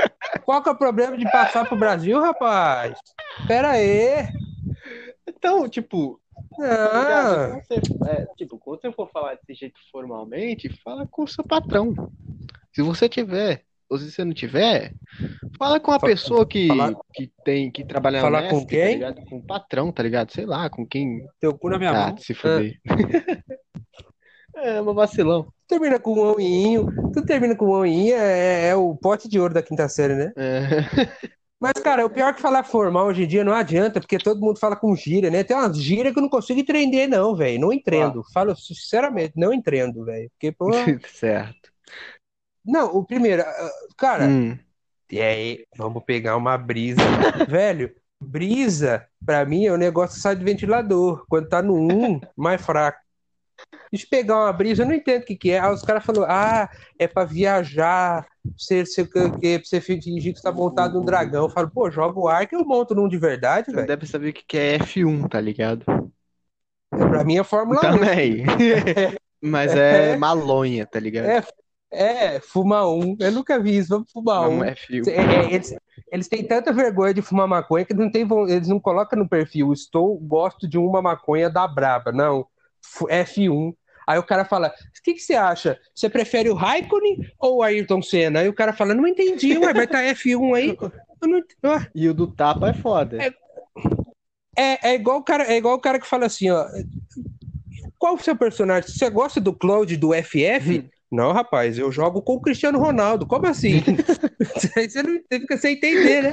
[0.46, 2.96] qual que é o problema de passar pro Brasil, rapaz?
[3.48, 4.28] Pera aí.
[5.28, 6.20] então, tipo,
[6.60, 11.28] Ah, quando você, é, tipo, quando você for falar desse jeito formalmente, fala com o
[11.28, 11.94] seu patrão.
[12.72, 14.92] Se você tiver, ou se você não tiver,
[15.58, 18.68] fala com a Fa- pessoa que, falar- que tem que trabalhar Falar na com tá
[18.68, 18.94] quem?
[18.96, 19.22] ligado?
[19.26, 20.32] Com o patrão, tá ligado?
[20.32, 21.26] Sei lá, com quem.
[21.40, 22.18] teu cu na minha Ah, mão.
[22.18, 22.80] se fuder.
[24.56, 25.48] É, uma vacilão.
[25.68, 26.86] Termina com um oinho.
[27.12, 30.32] Tu termina com um oinho, é, é o pote de ouro da quinta série, né?
[30.38, 30.60] É.
[31.60, 34.40] Mas, cara, o pior é que falar formal hoje em dia não adianta, porque todo
[34.40, 35.44] mundo fala com gíria, né?
[35.44, 37.60] Tem umas gírias que eu não consigo entender, não, velho.
[37.60, 38.22] Não entendo.
[38.34, 40.30] Falo sinceramente, não entendo, velho.
[40.32, 40.70] Porque, pô.
[41.08, 41.73] Certo.
[42.66, 44.58] Não, o primeiro, ah, cara, Hum.
[45.12, 47.02] e aí, vamos pegar uma brisa.
[47.50, 51.26] Velho, brisa, pra mim, é um negócio que sai do ventilador.
[51.28, 53.00] Quando tá no 1, mais fraco.
[53.92, 55.60] Deixa eu pegar uma brisa, eu não entendo o que que é.
[55.60, 58.26] Aí os caras falaram, ah, é pra viajar,
[58.58, 61.44] você, você, que, pra você fingir que você tá montado num dragão.
[61.44, 63.86] Eu falo, pô, joga o ar que eu monto num de verdade, velho.
[63.86, 65.86] deve saber o que que é F1, tá ligado?
[66.90, 67.82] Pra mim é Fórmula 1.
[67.82, 68.44] Também.
[69.42, 71.26] Mas é malonha, tá ligado?
[71.26, 71.44] É,
[71.94, 73.16] é, fumar um.
[73.20, 74.64] Eu nunca vi isso, vamos fumar Não um.
[74.64, 75.08] é F1.
[75.08, 75.76] É, é, eles,
[76.12, 79.28] eles têm tanta vergonha de fumar maconha que eles não, tem, eles não colocam no
[79.30, 82.12] perfil, estou, gosto de uma maconha da braba.
[82.12, 82.46] Não,
[82.84, 83.74] F- F1.
[84.06, 85.80] Aí o cara fala, o que, que você acha?
[85.96, 88.42] Você prefere o Raikkonen ou o Ayrton Senna?
[88.42, 90.78] Aí o cara fala, não entendi, ué, vai estar F1 aí.
[91.22, 91.90] Não ué.
[91.96, 93.24] E o do tapa é foda.
[93.24, 93.34] É-
[94.56, 96.66] É, é igual o cara, é igual o cara que fala assim, ó.
[97.98, 98.90] qual o seu personagem?
[98.90, 100.80] Você gosta do Claude do FF?
[100.80, 100.90] Hum.
[101.14, 103.28] Não, rapaz, eu jogo com o Cristiano Ronaldo.
[103.28, 103.84] Como assim?
[104.58, 106.32] Você não você fica sem entender, né?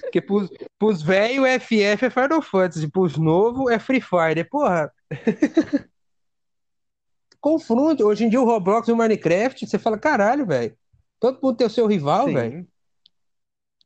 [0.00, 4.42] Porque pros, pros velhos, FF é Final Fantasy, pros novos é Free Fire.
[4.48, 4.90] Porra.
[7.38, 8.06] Confronto.
[8.06, 10.74] Hoje em dia o Roblox e o Minecraft, você fala, caralho, velho.
[11.20, 12.66] Todo mundo tem o seu rival, velho.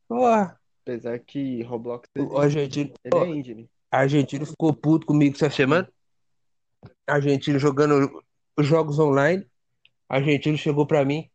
[0.07, 0.57] Porra.
[0.83, 3.64] Apesar que Roblox O argentino, ele é indie, né?
[3.90, 5.92] argentino ficou puto comigo essa semana.
[7.09, 8.22] Argentino jogando
[8.57, 9.44] os jogos online.
[10.09, 11.29] Argentino chegou pra mim.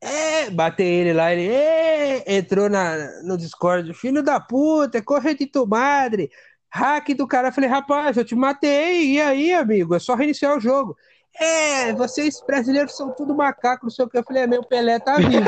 [0.00, 3.92] É, batei ele lá, ele é, entrou na, no Discord.
[3.94, 6.30] Filho da puta, corre de tu madre.
[6.70, 7.52] Hack do cara.
[7.52, 9.12] Falei, rapaz, eu te matei.
[9.12, 9.94] E aí, amigo?
[9.94, 10.96] É só reiniciar o jogo.
[11.40, 14.18] É, vocês brasileiros são tudo macaco, não sei o que.
[14.18, 15.44] Eu falei, é, meu Pelé tá vivo.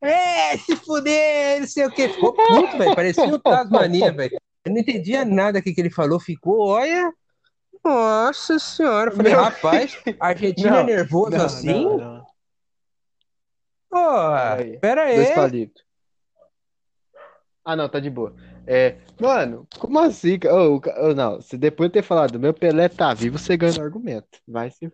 [0.00, 2.08] É, se fuder, não sei o que.
[2.08, 2.94] Ficou puto, velho.
[2.94, 4.38] Parecia o Tasmania, velho.
[4.64, 6.20] Eu não entendia nada que, que ele falou.
[6.20, 7.12] Ficou, olha.
[7.84, 9.10] Nossa senhora.
[9.10, 11.84] Eu falei, Meu- rapaz, argentino é Não, nervoso Não, assim?
[11.84, 12.26] não, não.
[13.90, 14.78] Porra, Peraí.
[14.80, 15.34] pera Dois aí.
[15.34, 15.84] palitos.
[17.64, 18.34] Ah, não, tá de boa.
[18.66, 20.38] É, mano, como assim?
[20.38, 20.80] ca- ô,
[21.14, 24.38] não, se depois de ter falado, meu Pelé tá vivo, você ganha no argumento.
[24.46, 24.90] Vai se.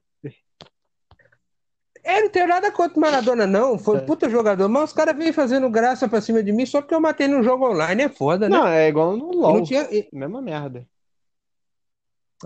[2.04, 3.78] Eu não tenho nada contra o Maradona, não.
[3.78, 4.04] Foi um É.
[4.04, 4.68] puta jogador.
[4.68, 7.44] Mas os caras vêm fazendo graça pra cima de mim só porque eu matei no
[7.44, 8.02] jogo online.
[8.02, 8.56] É foda, né?
[8.56, 9.54] Não, é igual no LoL.
[9.58, 9.88] não tinha.
[10.12, 10.84] Mesma merda.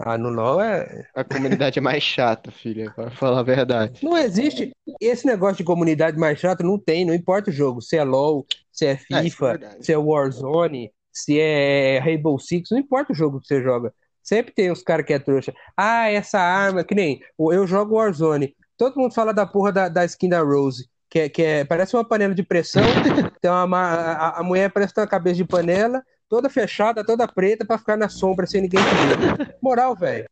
[0.00, 1.06] Ah, no LoL é.
[1.14, 4.04] A comunidade é mais chata, filha, pra falar a verdade.
[4.04, 4.72] Não existe.
[5.00, 7.80] Esse negócio de comunidade mais chata não tem, não importa o jogo.
[7.80, 9.86] Se é LoL, se é É, isso é FIFA, verdade.
[9.86, 13.92] se é Warzone, se é Rainbow Six, não importa o jogo que você joga.
[14.22, 15.54] Sempre tem os caras que é trouxa.
[15.76, 18.54] Ah, essa arma, que nem eu jogo Warzone.
[18.76, 21.96] Todo mundo fala da porra da, da skin da Rose, que, é, que é, parece
[21.96, 22.82] uma panela de pressão.
[23.40, 27.26] Tem uma, ma- a, a mulher parece ter uma cabeça de panela, toda fechada, toda
[27.28, 29.56] preta, pra ficar na sombra sem ninguém te ver.
[29.62, 30.26] Moral, velho.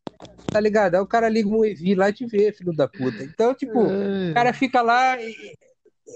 [0.53, 0.95] Tá ligado?
[0.95, 3.23] Aí o cara liga um EV lá e te vê, filho da puta.
[3.23, 5.35] Então, tipo, o cara fica lá, e-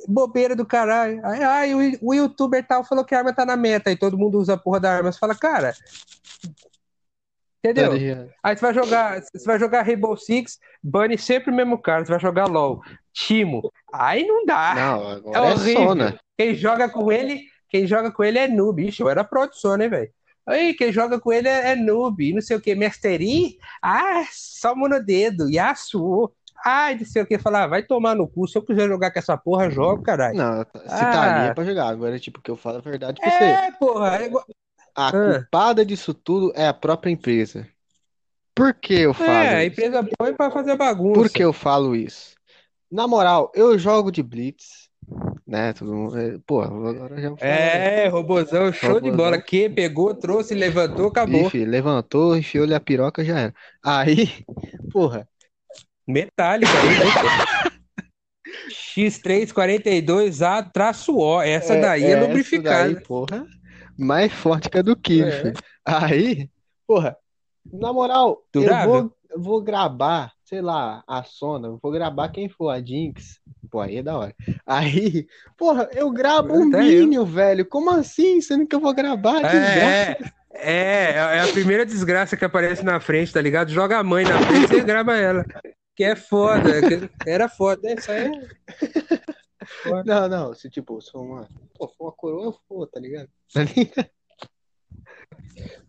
[0.06, 1.20] bobeira do caralho.
[1.24, 4.18] Aí, ai, o, o youtuber tal falou que a arma tá na meta, e todo
[4.18, 5.10] mundo usa a porra da arma.
[5.12, 5.72] Você fala, cara.
[5.72, 7.92] Tá Entendeu?
[7.92, 8.30] ligado?
[8.42, 12.04] Aí você vai jogar, você vai jogar Rainbow Six, bane sempre o mesmo cara.
[12.04, 12.80] Você vai jogar LOL,
[13.12, 13.72] Timo.
[13.92, 14.74] Aí não dá.
[14.74, 15.88] Não, É agora é horrível.
[15.88, 16.20] Sona.
[16.38, 18.86] Quem joga com ele, quem joga com ele é noob.
[18.86, 20.10] Ixi, eu era pro de Sona, né, velho?
[20.46, 22.32] Aí, quem joga com ele é, é noob.
[22.32, 23.58] Não sei o que, Mastery.
[23.82, 25.50] Ah, só no dedo.
[25.50, 26.32] Yasuo.
[26.64, 27.38] Ai, não sei o que.
[27.38, 28.48] Falar, ah, vai tomar no cu.
[28.48, 30.36] Se eu quiser jogar com essa porra, jogo, caralho.
[30.36, 31.54] Não, se tá ali é Ah.
[31.54, 31.88] pra jogar.
[31.88, 33.44] Agora, tipo, que eu falo a verdade pra você.
[33.44, 34.16] É, porra.
[34.22, 34.44] É igual...
[34.94, 35.12] A Ah.
[35.12, 37.68] culpada disso tudo é a própria empresa.
[38.54, 41.20] Por que eu falo É, a empresa põe pra fazer bagunça.
[41.20, 42.34] Por que eu falo isso?
[42.90, 44.87] Na moral, eu jogo de Blitz,
[45.46, 45.72] né?
[45.72, 47.50] Todo mundo, é, pô, agora já falar.
[47.50, 49.40] É, robozão, show de bola.
[49.40, 51.50] Que pegou, trouxe, levantou, acabou.
[51.50, 53.54] Filho, levantou, enfiou-lhe a piroca, já era.
[53.82, 54.28] Aí,
[54.92, 55.26] porra,
[56.06, 57.04] Metálica aí, né?
[58.70, 61.42] X342A traço O.
[61.42, 62.94] Essa daí é, essa lubrificada.
[62.94, 63.44] daí, porra,
[63.98, 65.52] mais forte que a do Kill, É.
[65.84, 66.48] Aí,
[66.86, 67.16] porra,
[67.70, 72.48] na moral, eu vou, eu vou gravar, sei lá, a Sona, eu vou gravar quem
[72.48, 73.38] for, a Jinx.
[73.70, 74.34] Pô, aí é da hora.
[74.66, 75.26] Aí,
[75.58, 76.64] porra, eu gravo um.
[76.64, 77.66] Minion, velho.
[77.66, 78.40] Como assim?
[78.40, 79.42] Sendo que eu vou gravar?
[79.42, 80.32] Desgraça.
[80.50, 83.70] É, é, é a primeira desgraça que aparece na frente, tá ligado?
[83.70, 85.44] Joga a mãe na frente e grava ela.
[85.94, 87.92] Que é foda, que era foda.
[87.92, 92.56] Isso aí é- Não, não, se tipo, se for uma, pô, for uma coroa, eu
[92.66, 93.28] for, tá ligado?
[93.52, 94.10] Tá ligado?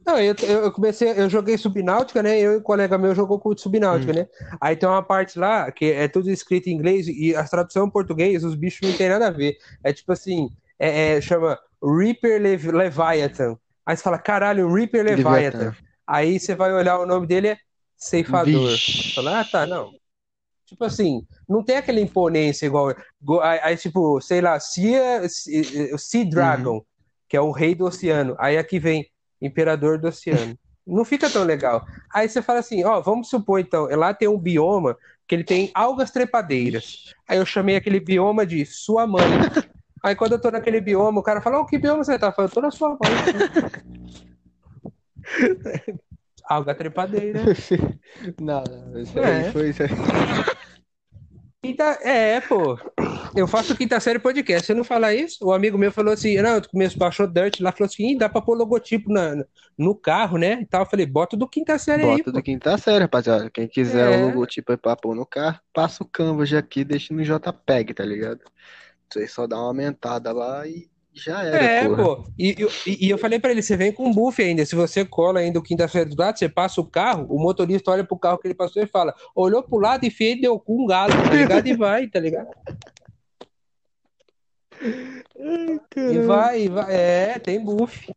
[0.10, 2.40] Não, eu, eu comecei, eu joguei Subnáutica, né?
[2.40, 4.16] Eu e um colega meu jogou com Subnáutica, Hum.
[4.16, 4.28] né?
[4.60, 7.92] Aí tem uma parte lá que é tudo escrito em inglês e a tradução em
[7.92, 9.58] português, os bichos não tem nada a ver.
[9.84, 13.56] É tipo assim, é, é, chama Reaper Lev- Leviathan.
[13.86, 15.58] Aí você fala, caralho, Reaper Leviathan.
[15.60, 15.76] Leviathan.
[16.08, 17.58] Aí você vai olhar o nome dele é
[17.96, 18.70] Ceifador.
[18.72, 19.14] Vixe.
[19.14, 19.92] Fala, ah, tá, não.
[20.66, 22.96] Tipo assim, não tem aquela imponência igual.
[23.62, 26.84] Aí, tipo, sei lá, Sea, Sea sea Dragon,
[27.28, 28.36] que é o rei do oceano.
[28.40, 29.06] Aí aqui vem
[29.42, 30.58] Imperador do Oceano.
[30.86, 31.86] Não fica tão legal.
[32.14, 34.98] Aí você fala assim, ó, vamos supor então, lá tem um bioma
[35.28, 37.14] que ele tem algas trepadeiras.
[37.28, 39.24] Aí eu chamei aquele bioma de sua mãe.
[40.04, 42.28] Aí quando eu tô naquele bioma, o cara fala, ô, que bioma você tá?
[42.28, 43.00] Eu falo, eu tô na sua mãe.
[46.50, 47.42] Alga trepadeira.
[48.42, 49.46] Não, não, isso É.
[49.46, 49.90] aí foi isso aí.
[51.64, 51.84] Quinta...
[52.02, 52.78] É, pô.
[53.36, 54.66] Eu faço quinta série podcast.
[54.66, 55.46] Você não fala isso?
[55.46, 58.30] O amigo meu falou assim: não, tu começo, baixou Dirt lá, falou assim: "Ih, dá
[58.30, 59.44] pra pôr logotipo na,
[59.78, 60.60] no carro, né?
[60.62, 60.84] E tal.
[60.84, 62.32] Eu falei: bota do quinta série aí, Bota pô.
[62.32, 63.50] do quinta série, rapaziada.
[63.50, 64.18] Quem quiser É.
[64.24, 68.06] o logotipo aí pra pôr no carro, passa o Canvas aqui, deixa no JPEG, tá
[68.06, 68.40] ligado?
[69.12, 72.04] Vocês só dá uma aumentada lá e Já era, É, porra.
[72.04, 72.24] pô.
[72.38, 74.66] E, e- e eu falei pra ele, você vem com buff ainda.
[74.66, 78.04] Se você cola ainda o quinta-feira do lado, você passa o carro, o motorista olha
[78.04, 80.86] pro carro que ele passou e fala, olhou pro lado e fez, deu com um
[80.86, 81.68] galo, tá ligado?
[81.68, 82.48] E vai, tá ligado?
[85.98, 86.96] E vai, e vai.
[86.96, 88.12] É, tem buff.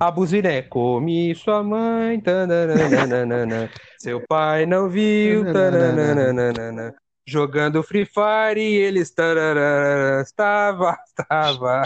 [0.00, 6.94] A buzina é come sua mãe, tananana, seu pai não viu, tananana,
[7.26, 11.82] jogando Free Fire e eles tananana, estava, estava.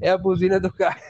[0.00, 1.00] É a buzina do carro.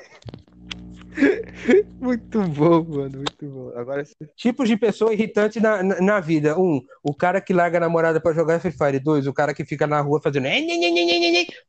[2.00, 3.72] Muito bom, mano, muito bom.
[3.76, 4.04] Agora
[4.37, 6.59] Tipos de pessoa irritante na, na, na vida.
[6.59, 8.98] Um, o cara que larga a namorada pra jogar Free Fire.
[8.98, 10.46] Dois, o cara que fica na rua fazendo.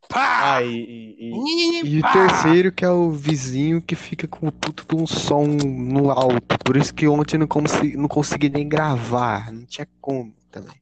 [0.08, 0.56] Pá!
[0.58, 2.14] Ah, e, e- e- e pá!
[2.14, 6.58] terceiro que é o vizinho que fica com o puto de um som no alto.
[6.64, 9.52] Por isso que ontem eu não consegui, não consegui nem gravar.
[9.52, 10.81] Não tinha como também.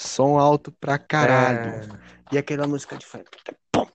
[0.00, 1.74] Som alto pra caralho.
[2.32, 3.04] E aquela música de
[3.70, 3.86] pum,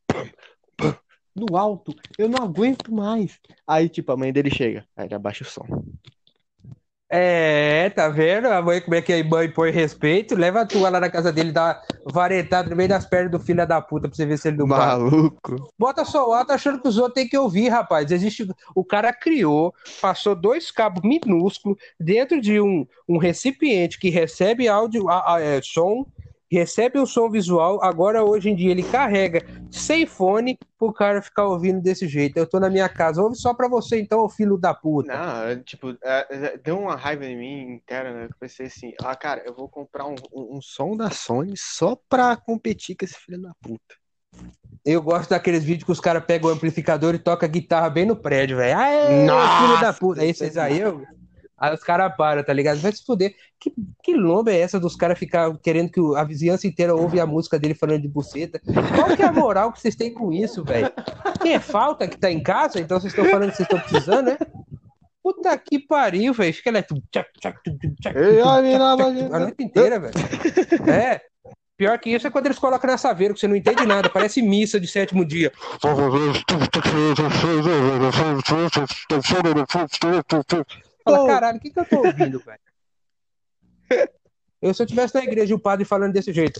[1.35, 3.39] No alto, eu não aguento mais.
[3.67, 4.85] Aí, tipo, a mãe dele chega.
[4.95, 5.65] Aí ele abaixa o som.
[7.07, 8.47] É, tá vendo?
[8.47, 10.35] A mãe, como é que a mãe põe respeito?
[10.35, 13.65] Leva a tua lá na casa dele, dá varetada no meio das pernas do filho
[13.65, 14.97] da puta pra você ver se ele não para.
[14.97, 15.71] Maluco.
[15.77, 18.09] Bota só alto achando que os outros têm que ouvir, rapaz.
[18.11, 18.47] Existe.
[18.75, 25.07] O cara criou, passou dois cabos minúsculos dentro de um, um recipiente que recebe áudio,
[25.07, 26.05] a- a- é, som,
[26.51, 27.83] recebe o som visual.
[27.83, 32.37] Agora, hoje em dia, ele carrega sem fone pro cara ficar ouvindo desse jeito.
[32.37, 35.15] Eu tô na minha casa, ouve só pra você, então, ô filho da puta.
[35.15, 38.25] Não, é, tipo, é, é, deu uma raiva em mim interna, né?
[38.25, 41.97] Eu pensei assim, ah, cara, eu vou comprar um, um, um som da Sony só
[42.09, 43.95] pra competir com esse filho da puta.
[44.85, 48.05] Eu gosto daqueles vídeos que os caras pegam o amplificador e tocam a guitarra bem
[48.05, 48.77] no prédio, velho.
[48.77, 50.25] Aê, Nossa, filho da puta.
[50.25, 51.03] Isso é vocês aí, eu...
[51.69, 52.79] aí os caras param, tá ligado?
[52.79, 53.35] Vai se fuder.
[53.59, 53.73] Que,
[54.03, 57.59] que lomba é essa dos caras ficar querendo que a vizinhança inteira ouve a música
[57.59, 58.61] dele falando de buceta?
[58.95, 60.91] Qual que é a moral que vocês têm com isso, velho?
[61.41, 62.79] Que é falta que tá em casa?
[62.79, 64.37] Então vocês estão falando que vocês estão precisando, né?
[65.23, 66.53] Puta que pariu, velho.
[66.53, 66.79] Fica lá.
[68.15, 68.91] Ei, a mina
[69.35, 70.13] A noite inteira, velho.
[70.87, 71.21] É.
[71.77, 74.09] Pior que isso é quando eles colocam na saveira, que você não entende nada.
[74.09, 75.51] Parece missa de sétimo dia.
[81.05, 82.59] Fala, caralho, o que, que eu tô ouvindo, velho?
[84.61, 86.59] Eu, se eu tivesse na igreja e o padre falando desse jeito,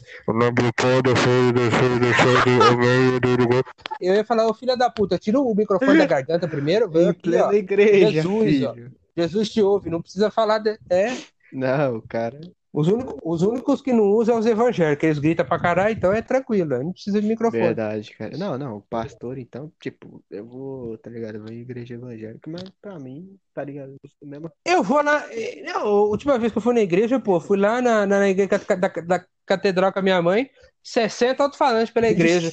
[4.00, 7.10] eu ia falar, ô filha da puta, tira o microfone da garganta primeiro, vem Em
[7.10, 7.52] aqui, ó.
[7.52, 8.74] igreja, Jesus, ó.
[8.74, 8.92] filho.
[9.18, 10.60] Jesus te ouve, não precisa falar.
[10.60, 10.78] De...
[10.88, 11.18] É.
[11.52, 12.40] Não, cara.
[12.76, 16.12] Os, únicos, os únicos que não usam é os evangélicos, eles gritam pra caralho, então
[16.12, 17.64] é tranquilo, não precisa de microfone.
[17.64, 18.38] Verdade, cara.
[18.38, 21.36] Não, não, pastor, então, tipo, eu vou, tá ligado?
[21.36, 23.96] Eu vou em igreja evangélica, mas pra mim, tá ligado?
[24.22, 24.52] Mesmo.
[24.66, 25.24] Eu vou na.
[25.32, 28.30] eh, Não, a última vez que eu fui na igreja, pô, fui lá na, na,
[28.30, 30.50] igreja da, da catedral com a minha mãe,
[30.84, 32.52] 60 alto-falantes pela igreja.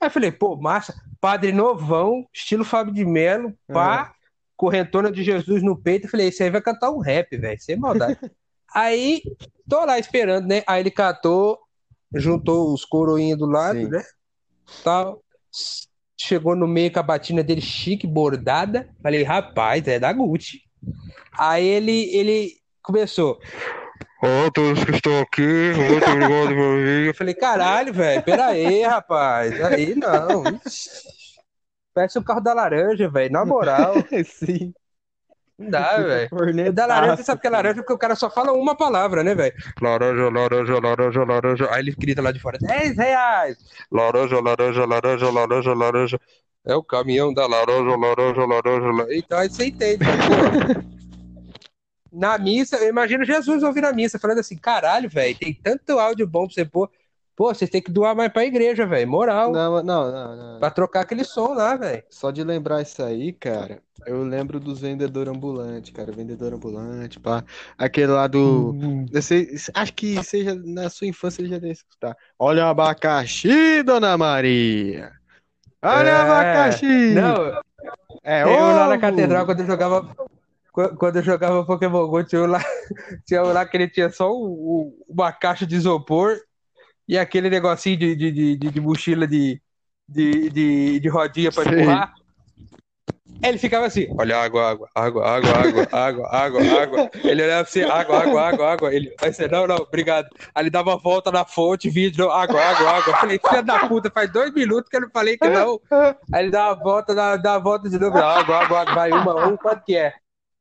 [0.00, 4.14] Aí eu falei, pô, massa, padre novão, estilo Fábio de Melo, pá,
[4.56, 6.06] correntona de Jesus no peito.
[6.06, 8.18] Eu falei, esse aí vai cantar um rap, velho, sem maldade.
[8.74, 9.22] aí,
[9.68, 10.62] tô lá esperando, né?
[10.66, 11.58] Aí ele catou,
[12.14, 13.88] juntou os coroinhas do lado, Sim.
[13.88, 14.02] né?
[14.82, 15.22] Tal.
[16.16, 18.88] Chegou no meio com a batina dele chique, bordada.
[19.02, 20.62] Falei, rapaz, é da Gucci.
[21.32, 23.38] Aí ele, ele começou.
[24.22, 27.06] Ó, todos que estão aqui, muito obrigado por vir.
[27.08, 29.62] Eu falei, caralho, velho, pera aí, rapaz.
[29.62, 30.44] Aí não.
[31.94, 33.32] Parece o carro da laranja, velho.
[33.32, 34.72] Na moral, Sim.
[35.58, 36.30] Não dá, velho.
[36.30, 39.34] Cornetaço, da laranja, sabe que é laranja porque o cara só fala uma palavra, né,
[39.34, 39.54] velho?
[39.80, 41.68] Laranja, laranja, laranja, laranja.
[41.70, 43.56] Aí ele grita lá de fora: 10 reais.
[43.90, 46.20] Laranja, laranja, laranja, laranja, laranja.
[46.66, 48.86] É o caminhão da laranja, laranja, laranja.
[48.86, 49.16] laranja.
[49.16, 50.94] Então aí você entende, pô.
[52.14, 56.26] Na missa, eu imagino Jesus ouvindo a missa, falando assim: caralho, velho, tem tanto áudio
[56.28, 56.88] bom pra você pôr.
[57.36, 59.08] Pô, vocês têm que doar mais pra igreja, velho.
[59.08, 59.50] Moral.
[59.50, 60.58] Não, não, não, não.
[60.60, 62.02] Pra trocar aquele som lá, velho.
[62.08, 66.12] Só de lembrar isso aí, cara, eu lembro dos vendedores ambulantes, cara.
[66.12, 67.42] Vendedor ambulante, pá.
[67.76, 68.74] Aquele lá do.
[69.12, 72.16] Eu sei- acho que seja na sua infância ele já deve escutar.
[72.38, 75.10] Olha o abacaxi, dona Maria!
[75.82, 76.18] Olha É.
[76.18, 77.14] o abacaxi!
[77.14, 77.60] Não,
[78.22, 79.00] é eu lá na ovo!
[79.00, 80.16] catedral, quando eu jogava.
[80.72, 82.58] qu- Quando eu jogava Pokémon Go, tinha um lá,
[83.26, 86.36] tinha um lá que ele tinha só o- o- uma caixa de isopor
[87.08, 89.60] e aquele negocinho de, de, de, de, de mochila de,
[90.08, 92.14] de, de, de rodinha para empurrar.
[93.42, 97.10] Ele ficava assim, olha água, água, água, água, água, água, água, água.
[97.22, 98.94] Ele olhava assim, água, água, água, água.
[98.94, 100.28] Ele, aí você, não, não, obrigado.
[100.54, 103.12] Aí ele dava uma volta na fonte, vídeo, água, água, água.
[103.12, 105.78] Eu falei, filha da puta, faz dois minutos que eu não falei que não.
[106.32, 109.10] Aí ele dá uma volta, dá, dá uma volta de novo, água, água, água, vai
[109.10, 110.14] uma, um, quanto que é?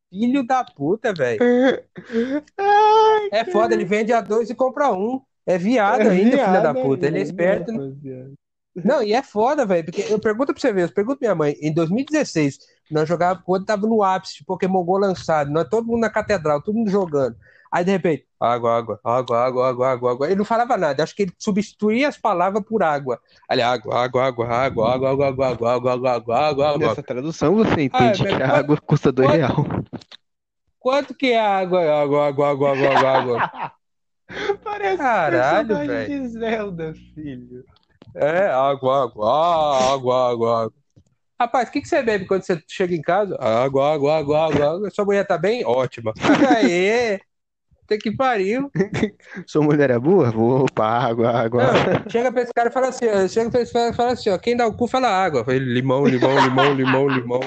[0.10, 1.40] Filho da puta, velho.
[3.32, 5.22] É foda, ele vende a dois e compra um.
[5.46, 7.06] É viado é ainda, filha da puta.
[7.06, 7.72] Ele é ainda, esperto.
[7.72, 7.78] né?
[7.78, 8.34] rapaziada.
[8.76, 11.36] Não, e é foda, velho, porque eu pergunto pra você ver, eu pergunto pra minha
[11.36, 12.58] mãe, em 2016,
[12.90, 16.60] nós jogávamos quando tava no ápice de Pokémon GO lançado, nós todo mundo na catedral,
[16.60, 17.36] todo mundo jogando.
[17.72, 20.28] Aí de repente, água, água, água, água, água, água, água.
[20.28, 23.20] Ele não falava nada, acho que ele substituía as palavras por água.
[23.48, 26.88] Ali, água, água, água, água, água, água, água, água, água, água, água, água, água.
[26.88, 29.66] Nessa tradução você entende que a água custa dois real.
[30.80, 33.72] Quanto que é água, água, água, água, água, água, água?
[34.64, 36.22] Parece Caralho, personagem velho.
[36.24, 37.66] de Zelda, filho.
[38.16, 40.74] É, água, água, água, água, água.
[41.40, 43.36] Rapaz, o que, que você bebe quando você chega em casa?
[43.40, 44.90] Água, água, água, água, água.
[44.92, 45.66] Sua mulher tá bem?
[45.66, 46.14] Ótima.
[46.58, 47.20] Aê!
[47.84, 48.72] Até que pariu.
[49.46, 50.30] Sua mulher é boa?
[50.30, 51.64] Opa, água, água.
[51.66, 54.12] Não, chega pra esse cara e fala assim, ó, chega pra esse cara e fala
[54.14, 55.44] assim, ó, quem dá o cu fala água.
[55.44, 57.42] Falei, limão, limão, limão, limão, limão.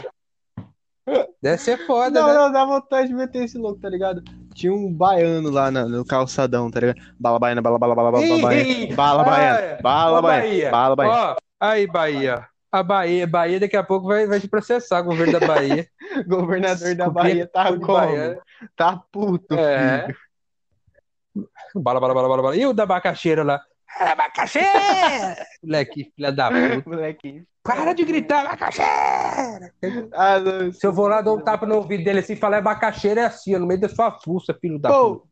[1.41, 2.35] Deve ser foda, Não, né?
[2.35, 4.23] não, dá vontade de meter esse louco, tá ligado?
[4.57, 6.97] Tinha um baiano lá na- no calçadão, tá ligado?
[7.21, 8.97] Bala baiana, bala, bala, bala, bala, baiana.
[8.97, 11.37] Bala baiana, olha, bala ó, baiana, bala baiana.
[11.61, 12.49] Aí, Bahia.
[12.73, 15.87] A Bahia, Bahia daqui a pouco vai, vai te processar, o governo da Bahia.
[16.27, 18.43] Governador da Bahia tá como?
[18.75, 20.07] Tá puto, É.
[20.07, 21.47] filho.
[21.75, 22.57] Bala, bala, bala, bala, bala.
[22.57, 23.61] E o da abacaxeira lá?
[23.99, 25.37] Abacaxeira!
[25.63, 26.91] Moleque, filha da puta.
[26.91, 27.45] Moleque.
[27.63, 29.73] Para de gritar, abacaxeira!
[30.13, 32.59] Ah, não, Se eu vou lá, dou um tapa no ouvido dele assim e falar
[32.59, 35.27] abacaxeira, é assim, ó, no meio da sua fuça, filho da puta.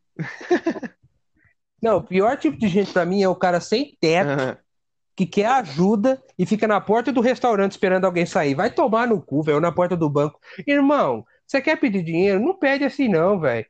[1.81, 4.57] Não, o pior tipo de gente pra mim é o cara sem teto, Aham.
[5.15, 8.55] que quer ajuda e fica na porta do restaurante esperando alguém sair.
[8.55, 10.39] Vai tomar no cu, velho, ou na porta do banco.
[10.67, 12.39] Irmão, você quer pedir dinheiro?
[12.39, 13.65] Não pede assim, não, velho.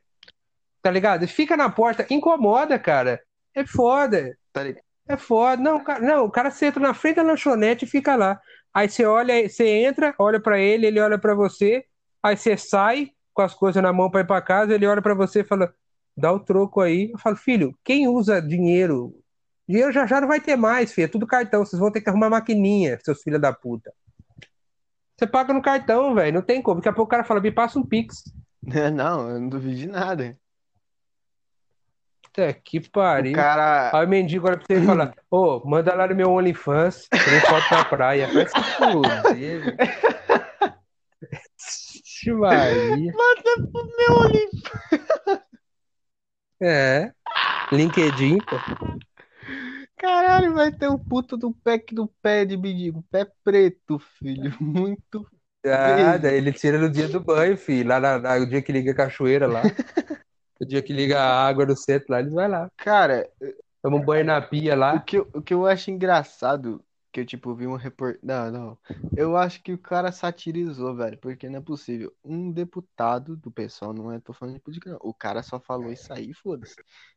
[0.80, 1.26] Tá ligado?
[1.28, 3.20] Fica na porta, incomoda, cara.
[3.54, 4.36] É foda.
[4.52, 4.85] Tá ligado?
[5.08, 5.62] É foda.
[5.62, 8.40] Não, não, o cara senta na frente da lanchonete e fica lá.
[8.74, 11.84] Aí você olha, você entra, olha pra ele, ele olha pra você,
[12.22, 15.14] aí você sai com as coisas na mão pra ir pra casa, ele olha pra
[15.14, 15.72] você e fala:
[16.16, 17.10] "Dá o troco aí".
[17.12, 19.14] Eu falo: "Filho, quem usa dinheiro?
[19.68, 22.08] Dinheiro já já não vai ter mais, filho, é tudo cartão, vocês vão ter que
[22.10, 23.92] arrumar maquininha, seus filhos da puta".
[25.16, 26.76] Você paga no cartão, velho, não tem como.
[26.80, 28.24] Daqui a pouco o cara fala: "Me passa um Pix".
[28.92, 30.36] Não, eu não duvido de nada.
[32.36, 33.32] Até que O pariu.
[33.32, 33.90] cara.
[33.98, 37.40] Aí o mendigo olha pra você e fala: Ô, manda lá no meu OnlyFans, tem
[37.40, 38.30] foto na praia.
[38.30, 39.22] Vai se fuder,
[39.62, 39.76] velho.
[41.58, 43.12] Vixe, Maria.
[43.14, 44.50] Manda pro meu olho.
[46.60, 47.10] É.
[47.72, 48.56] LinkedIn, pô.
[49.96, 53.02] Caralho, vai ter um puto do pack do pé de mendigo.
[53.10, 54.54] Pé preto, filho.
[54.60, 55.26] Muito.
[55.64, 57.88] Nada, ele tira no dia do banho, filho.
[57.88, 59.62] Lá na, na- o dia que liga a cachoeira lá.
[60.60, 62.70] O dia que liga a água no centro lá, ele vai lá.
[62.76, 63.28] Cara,
[63.82, 64.98] Toma um banho na pia o lá.
[65.00, 68.18] que eu, o que eu acho engraçado, que eu, tipo, vi uma report...
[68.22, 68.78] Não, não.
[69.16, 72.12] Eu acho que o cara satirizou, velho, porque não é possível.
[72.24, 74.98] Um deputado do PSOL, não é, tô falando de política, não.
[75.02, 76.74] O cara só falou isso aí, foda-se.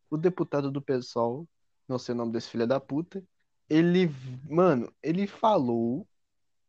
[0.10, 1.48] O deputado do PSOL,
[1.88, 3.24] não sei o nome desse filho da puta,
[3.68, 4.12] ele,
[4.48, 6.08] mano, ele falou,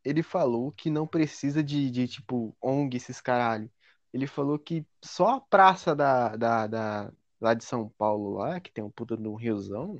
[0.04, 3.70] ele falou que não precisa de, de tipo, ONG, esses caralho.
[4.12, 8.72] Ele falou que só a praça da, da, da, lá de São Paulo, lá, que
[8.72, 9.98] tem um puta de um riozão,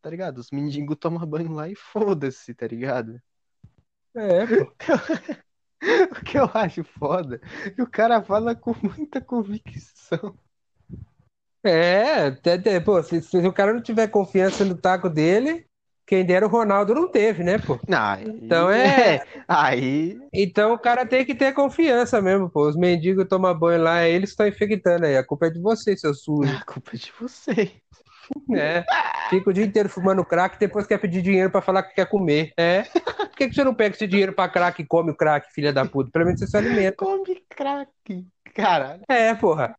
[0.00, 0.38] tá ligado?
[0.38, 3.20] Os mendigos tomam banho lá e foda-se, tá ligado?
[4.14, 4.72] É, pô.
[6.12, 10.38] O que eu acho foda, é que o cara fala com muita convicção.
[11.64, 15.66] É, até, até, pô, se, se o cara não tiver confiança no taco dele,
[16.12, 17.80] quem dera o Ronaldo não teve, né, pô?
[17.90, 19.22] Aí, Então é.
[19.48, 22.68] Aí, Então o cara tem que ter confiança mesmo, pô.
[22.68, 25.16] Os mendigos tomam banho lá, é eles estão infectando aí.
[25.16, 26.54] A culpa é de vocês, seu sujo.
[26.54, 27.72] a culpa é de você.
[28.54, 28.84] É.
[29.30, 32.52] Fica o dia inteiro fumando crack, depois quer pedir dinheiro pra falar que quer comer.
[32.58, 32.82] É.
[32.82, 35.72] Por que, que você não pega esse dinheiro pra crack e come o crack, filha
[35.72, 36.10] da puta?
[36.12, 36.96] Pelo menos você se alimenta.
[36.98, 38.26] Come crack.
[38.54, 39.00] Caralho.
[39.08, 39.74] É, porra.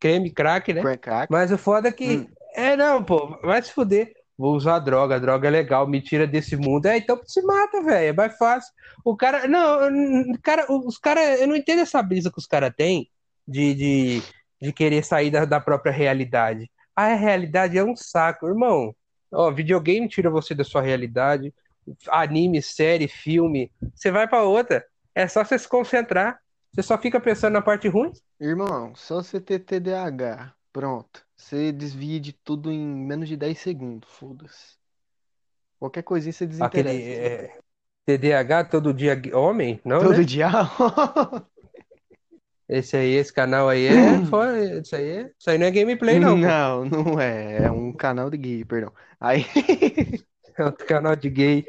[0.00, 0.82] Creme, crack, né?
[0.96, 1.28] Crack.
[1.30, 2.16] Mas o foda é que.
[2.16, 2.26] Hum.
[2.56, 4.17] É, não, pô, vai se fuder.
[4.38, 6.86] Vou usar droga, droga é legal, me tira desse mundo.
[6.86, 8.72] É, então se mata, velho, é mais fácil.
[9.04, 13.10] O cara, não, cara, os caras, eu não entendo essa brisa que os caras têm
[13.46, 14.22] de, de,
[14.62, 16.70] de querer sair da, da própria realidade.
[16.94, 18.94] Ah, a realidade é um saco, irmão.
[19.32, 21.52] Ó, videogame tira você da sua realidade,
[22.08, 24.84] anime, série, filme, você vai pra outra.
[25.14, 26.38] É só você se concentrar.
[26.72, 28.12] Você só fica pensando na parte ruim.
[28.40, 30.54] Irmão, só você ter TDAH.
[30.78, 31.26] Pronto.
[31.36, 34.08] Você desvia de tudo em menos de 10 segundos.
[34.12, 34.76] Foda-se.
[35.76, 37.20] Qualquer coisinha você Aquele desinteressa.
[37.20, 37.58] é,
[38.06, 40.22] TDAH todo dia homem, não, Todo né?
[40.22, 40.46] dia.
[42.68, 46.20] Esse aí, esse canal aí é, foi, isso aí, é- isso aí não é gameplay
[46.20, 46.46] não, pô.
[46.46, 47.64] Não, não é.
[47.64, 48.92] É um canal de gay, perdão.
[49.18, 49.44] Aí.
[50.56, 51.64] É outro canal de gay.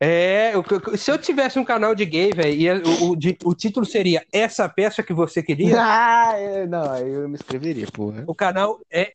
[0.00, 3.52] É, o que- se eu tivesse um canal de gay, velho, o, o, de- o
[3.54, 5.74] título seria Essa Peça Que Você Queria?
[5.80, 8.22] Ah, é, não, aí eu me inscreveria, porra.
[8.26, 9.12] O canal é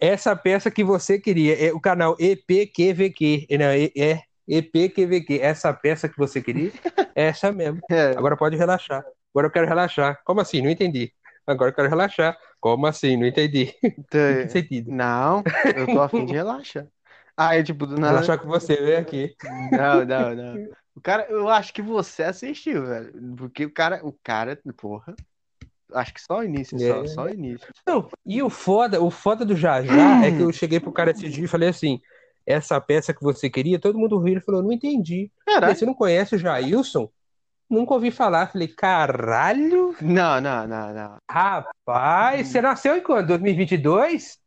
[0.00, 1.54] Essa Peça Que Você Queria.
[1.68, 3.46] É o canal EPQVQ.
[3.50, 5.40] É, não, é, é EPQVQ.
[5.40, 6.70] Essa peça que você queria?
[7.14, 7.80] É essa mesmo.
[7.90, 9.04] É, Agora pode relaxar.
[9.34, 10.20] Agora eu quero relaxar.
[10.24, 10.60] Como assim?
[10.62, 11.12] Não entendi.
[11.46, 12.36] Agora eu quero relaxar.
[12.60, 13.16] Como assim?
[13.16, 13.74] Não entendi.
[14.48, 14.90] Sentido?
[14.92, 15.42] Não,
[15.74, 16.86] eu tô afim de relaxar.
[17.36, 18.14] Ah, é tipo, do nada.
[18.14, 19.34] Relaxar com você, vem aqui.
[19.72, 20.68] Não, não, não.
[20.94, 23.12] O cara, eu acho que você assistiu, velho.
[23.36, 25.14] Porque o cara, o cara, porra.
[25.94, 27.06] Acho que só o início, só, É.
[27.06, 27.68] só o início.
[27.86, 31.10] Não, e o foda, o foda do Já Já é que eu cheguei pro cara
[31.10, 32.00] esse dia e falei assim:
[32.46, 34.32] essa peça que você queria, todo mundo riu.
[34.34, 35.30] Ele falou: não entendi.
[35.46, 37.10] Falei, você não conhece o Jailson?
[37.68, 38.48] Nunca ouvi falar.
[38.52, 41.16] Falei, caralho, Não, não, não, não.
[41.30, 43.28] rapaz, você nasceu em quando?
[43.28, 44.38] 2022?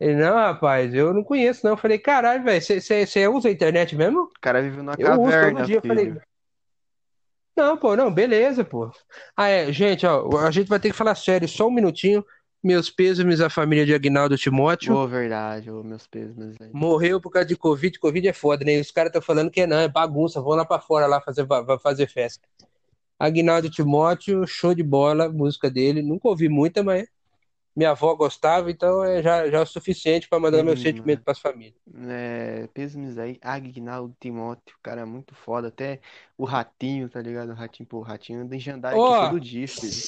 [0.00, 1.76] Ele, não, rapaz, eu não conheço, não.
[1.76, 4.22] Falei, caralho, velho, você- usa a internet mesmo?
[4.22, 5.76] O cara vive numa Eu uso caverna, todo dia.
[5.76, 6.22] Eu falei, filho.
[7.56, 8.90] não, pô, não, beleza, pô.
[9.36, 12.24] Ah, é, gente, ó, a gente vai ter que falar sério, só um minutinho.
[12.62, 14.94] Meus pêsames à família de Agnaldo Timóteo.
[14.94, 16.70] Ô, verdade, ô, meus pêsames aí.
[16.72, 17.98] Morreu por causa de Covid.
[17.98, 18.80] Covid é foda, né?
[18.80, 20.40] Os caras estão falando que não, é bagunça.
[20.40, 21.46] Vão lá pra fora lá fazer,
[21.82, 22.48] fazer festa.
[23.18, 26.00] Aguinaldo Timóteo, show de bola, música dele.
[26.00, 27.06] Nunca ouvi muita, mas
[27.76, 31.22] minha avó gostava, então é já, já é o suficiente pra mandar meu Hum, sentimento
[31.24, 31.74] pras famílias.
[32.08, 35.68] É, pêsames aí, Agnaldo Timóteo, cara é muito foda.
[35.68, 36.00] Até
[36.38, 37.50] o Ratinho, tá ligado?
[37.52, 40.04] O Ratinho, pô, o Ratinho anda em jandaia Ó, aqui todo dia, filho.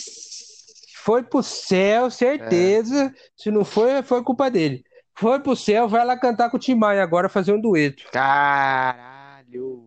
[1.04, 3.12] foi pro céu, certeza.
[3.36, 4.84] Se não foi, foi culpa dele.
[5.18, 8.04] Foi pro céu, vai lá cantar com o Tim Maia agora, fazer um dueto.
[8.10, 9.85] Caralho!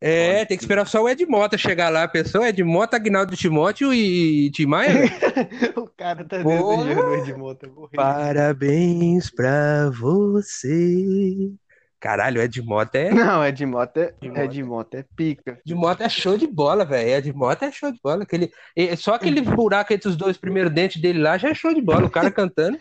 [0.00, 2.04] É É, tem que esperar só o Ed Mota chegar lá.
[2.04, 5.04] A pessoa Ed Mota, Agnaldo Timóteo e Tim Maia.
[5.76, 7.96] O cara tá desejando o Edmota morrer.
[7.96, 11.52] Parabéns pra você.
[12.00, 13.10] Caralho, Ed Mota é.
[13.12, 14.44] Não, Edmota é, Edmota.
[14.44, 15.58] Edmota é pica.
[15.66, 17.10] Ed Mota é show de bola, velho.
[17.10, 18.22] Ed Mota é show de bola.
[18.22, 18.52] Aquele...
[18.96, 22.06] Só aquele buraco entre os dois primeiros dentes dele lá já é show de bola.
[22.06, 22.78] O cara cantando.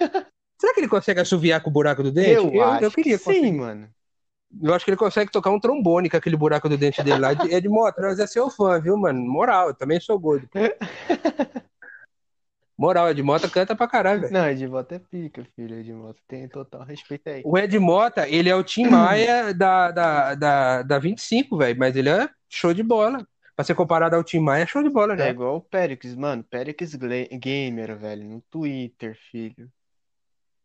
[0.59, 2.31] Será que ele consegue assoviar com o buraco do dente?
[2.31, 3.47] Eu, acho eu queria que conseguir.
[3.47, 3.89] sim, mano.
[4.63, 7.31] Eu acho que ele consegue tocar um trombone com aquele buraco do dente dele lá.
[7.33, 9.19] Ed Mota, nós é seu fã, viu, mano?
[9.19, 10.47] Moral, eu também sou gordo.
[12.77, 14.33] Moral, Ed Mota canta pra caralho, velho.
[14.33, 15.79] Não, Edmota é pica, filho.
[15.79, 17.41] Edmota tem total respeito aí.
[17.43, 21.95] O Ed Mota, ele é o Tim Maia da, da, da, da 25, velho, mas
[21.95, 23.27] ele é show de bola.
[23.55, 25.29] Pra ser comparado ao Tim Maia, é show de bola, É né?
[25.31, 26.43] igual o Perix, mano.
[26.43, 28.23] Perix Gle- Gamer, velho.
[28.23, 29.67] No Twitter, filho.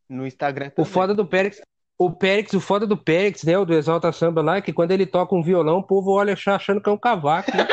[0.06, 0.92] No Instagram O também.
[0.92, 1.62] foda do Périx,
[2.06, 4.92] o Périx, o foda do Périx, né, o do Exalta Samba lá, é que quando
[4.92, 7.66] ele toca um violão, o povo olha achando que é um cavaco, né?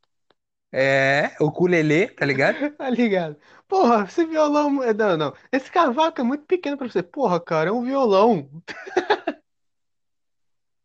[0.73, 2.55] É, o ukulele, tá ligado?
[2.77, 3.35] Tá ligado?
[3.67, 4.81] Porra, esse violão.
[4.81, 5.33] é- Não, não.
[5.51, 7.03] Esse cavaco é muito pequeno pra você.
[7.03, 8.49] Porra, cara, é um violão.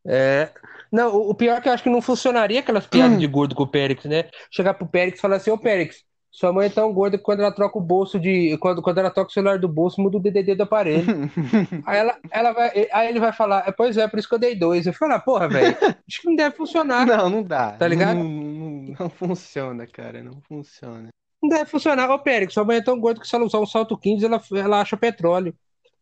[0.08, 0.52] É.
[0.92, 3.56] Não, o o pior é que eu acho que não funcionaria aquelas piadas de gordo
[3.56, 4.30] com o Périx, né?
[4.52, 7.40] Chegar pro Périx e falar assim, ô Périx, sua mãe é tão gorda que quando
[7.40, 8.58] ela troca o bolso de.
[8.58, 11.06] Quando, quando ela troca o celular do bolso, muda o DDD do aparelho.
[11.86, 14.38] Aí, ela, ela vai, aí ele vai falar, "É, pois é, por isso que eu
[14.38, 14.86] dei dois.
[14.86, 17.06] Eu falo, ah, porra, velho, acho que não deve funcionar.
[17.06, 17.72] Não, não dá.
[17.72, 18.16] Tá ligado?
[18.16, 20.22] Não, não, não funciona, cara.
[20.22, 21.08] Não funciona.
[21.42, 22.10] Não deve funcionar.
[22.10, 24.42] Ô, Périx, sua mãe é tão gorda que se ela usar um salto 15, ela,
[24.52, 25.54] ela acha petróleo.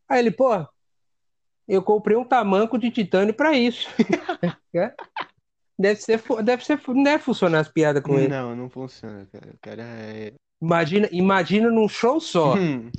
[0.08, 0.68] Aí ele, porra,
[1.68, 3.88] eu comprei um tamanco de titânio pra isso.
[4.76, 4.92] É?
[5.78, 8.28] Deve ser, deve ser, não deve funcionar as piadas com ele.
[8.28, 9.50] Não, não funciona, cara.
[9.52, 10.32] O cara é.
[10.62, 12.54] Imagina, imagina num show só.
[12.54, 12.90] Hum.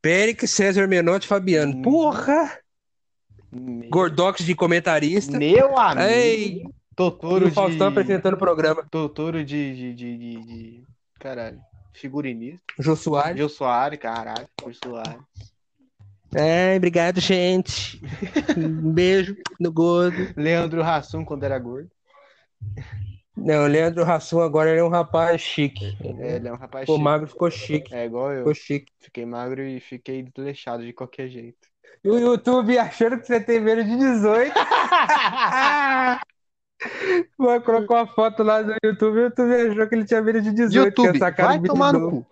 [0.00, 1.72] Périx, César Menotti, Fabiano.
[1.76, 1.82] Hum.
[1.82, 2.58] Porra!
[3.50, 5.36] Meu, Gordox de comentarista.
[5.38, 6.08] meu amigo.
[6.08, 6.62] Ei,
[6.94, 8.86] Totoro o Faustão apresentando o programa.
[8.90, 10.84] Totoro de, de, de, de, de-
[11.18, 11.60] Caralho.
[11.94, 12.60] Figurinista.
[12.78, 13.36] Jô Soares.
[13.36, 14.46] Gil Soares, caralho.
[14.62, 15.16] Gil Soares.
[16.36, 17.98] É, obrigado, gente.
[18.56, 20.34] Um beijo no gordo.
[20.36, 21.90] Leandro Hassum quando era gordo.
[23.34, 25.96] Não, o Leandro Hassum agora ele é um rapaz chique.
[26.20, 27.04] É, ele é um rapaz Ficou chique.
[27.04, 27.94] magro, ficou chique.
[27.94, 28.38] É igual eu.
[28.38, 28.92] Ficou chique.
[28.98, 31.68] Fiquei magro e fiquei desleixado de qualquer jeito.
[32.04, 34.52] E o YouTube achando que você tem menos de 18.
[37.38, 40.52] Mano, colocou a foto lá no YouTube, o YouTube achou que ele tinha menos de
[40.52, 42.26] 18, que YouTube, cara vai tomar no cu.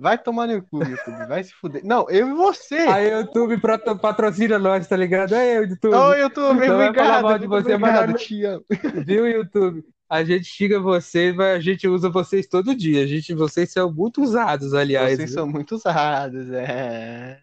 [0.00, 1.26] Vai tomar no cu, YouTube.
[1.26, 1.82] Vai se fuder.
[1.84, 2.86] Não, eu e você.
[2.86, 5.32] O YouTube patro- patrocina nós, tá ligado?
[5.34, 5.94] Aí, YouTube.
[5.94, 7.22] Ô, YouTube, Não vai falar obrigado.
[7.22, 8.08] mal de você, mas obrigado.
[8.10, 8.64] não- Te amo.
[9.04, 9.84] Viu, YouTube?
[10.08, 13.02] A gente xinga vocês, mas a gente usa vocês todo dia.
[13.02, 15.16] A gente, vocês são muito usados, aliás.
[15.16, 15.38] Vocês viu?
[15.38, 17.38] são muito usados, é.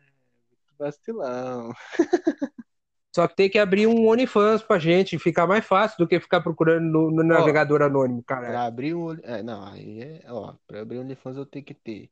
[0.80, 1.72] Vacilão.
[3.16, 6.41] Só que tem que abrir um OnlyFans pra gente, ficar mais fácil do que ficar
[6.41, 8.47] procurando no, no navegador anônimo, cara.
[8.47, 10.22] Pra abrir olho- É, não, aí é.
[10.28, 12.10] Ó, pra abrir o OnlyFans eu tenho que ter.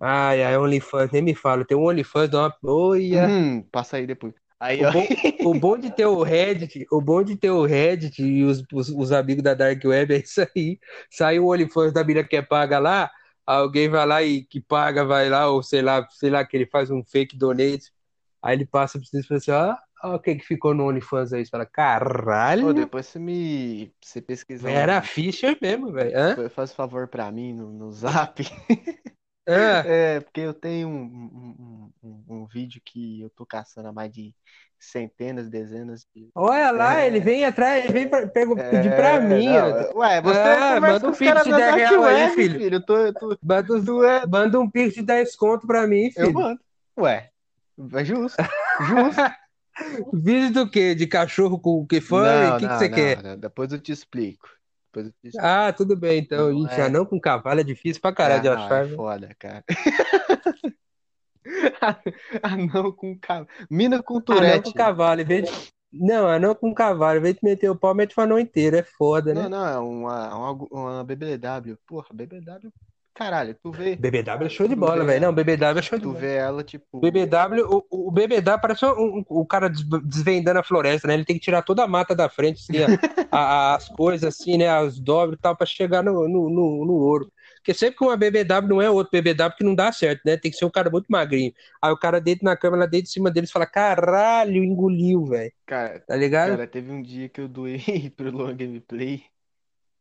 [0.00, 1.64] Ai, ai, OnlyFans, nem me fala.
[1.64, 2.56] Tem um OnlyFans, dá uma.
[2.64, 3.28] Olha.
[3.28, 4.34] Hum, passa aí depois.
[4.58, 5.06] Aí, O bom,
[5.44, 8.88] o bom de ter o Reddit, o bom de ter o Reddit e os, os,
[8.90, 10.78] os amigos da Dark Web é isso aí.
[11.10, 13.10] Sai o OnlyFans da mina que é paga lá,
[13.44, 16.66] alguém vai lá e que paga, vai lá, ou sei lá, sei lá, que ele
[16.66, 17.90] faz um fake donate
[18.42, 20.88] Aí ele passa pra você e fala assim, ó, ó, o que que ficou no
[20.88, 21.44] OnlyFans aí?
[21.44, 23.92] Você fala, caralho, depois você me.
[24.00, 25.00] Você pesquisar era.
[25.00, 26.50] Fischer mesmo, velho.
[26.50, 28.42] Faz favor pra mim no, no Zap.
[29.46, 33.92] Ah, É, porque eu tenho um, um, um, um- vídeo que eu tô caçando há
[33.92, 34.34] mais de
[34.78, 36.28] centenas, dezenas de.
[36.34, 39.46] olha lá, ele É, vem atrás, ele vem pra- pego- pedir pra é, mim.
[39.46, 42.28] não, ué, você Ah, conversa manda com um pix de da 10 Dark real aí,
[42.34, 42.58] filho.
[42.58, 42.74] filho.
[42.76, 45.86] Eu tô, eu tô, Manda, um- tu é, manda um pix de 10 conto pra
[45.86, 46.34] mim, eu filho.
[46.34, 46.60] mando.
[46.98, 47.30] Ué,
[47.94, 48.36] é justo,
[48.78, 49.22] justo.
[50.12, 50.94] Vídeo do quê?
[50.94, 52.50] De cachorro com que furry?
[52.50, 53.22] O Não, que que não, você não, quer?
[53.22, 54.48] não, Depois eu te explico.
[54.92, 55.30] Depois te.
[55.38, 56.52] Ah, tudo bem, então.
[56.52, 56.84] Não Ixi, é.
[56.84, 58.96] anão com cavalo é difícil pra caralho de Ah, não, achar, é viu?
[58.96, 59.64] foda, cara.
[62.42, 63.48] Anão com cavalo.
[63.70, 65.72] Mina com Anão com cavalo, em vez de...
[65.94, 68.76] Não, anão com cavalo, em vez de meter o pau, mete o anão inteiro.
[68.76, 69.48] É foda, Não, né?
[69.48, 71.76] não, é uma, uma, uma BBW.
[71.86, 72.72] Porra, BBW.
[73.14, 75.20] Caralho, tu vê, BBW é show de tu bola, velho.
[75.20, 76.20] Não, BBW é show de tu bola.
[76.20, 77.00] vê ela, tipo.
[77.00, 81.14] BBW, o, o BBW parece um, o cara des- desvendando a floresta, né?
[81.14, 82.82] Ele tem que tirar toda a mata da frente, assim,
[83.30, 84.68] a- a- as coisas, assim, né?
[84.68, 87.30] As dobras e tal, pra chegar no, no, no, no ouro.
[87.56, 90.36] Porque sempre que uma BBW não é outro BBW que não dá certo, né?
[90.36, 91.52] Tem que ser um cara muito magrinho.
[91.80, 95.24] Aí o cara deita na cama, lá deita em cima deles e fala: caralho, engoliu,
[95.26, 95.52] velho.
[95.66, 96.50] Cara, Tá ligado?
[96.50, 97.78] cara, teve um dia que eu doei
[98.16, 99.22] pro Long Gameplay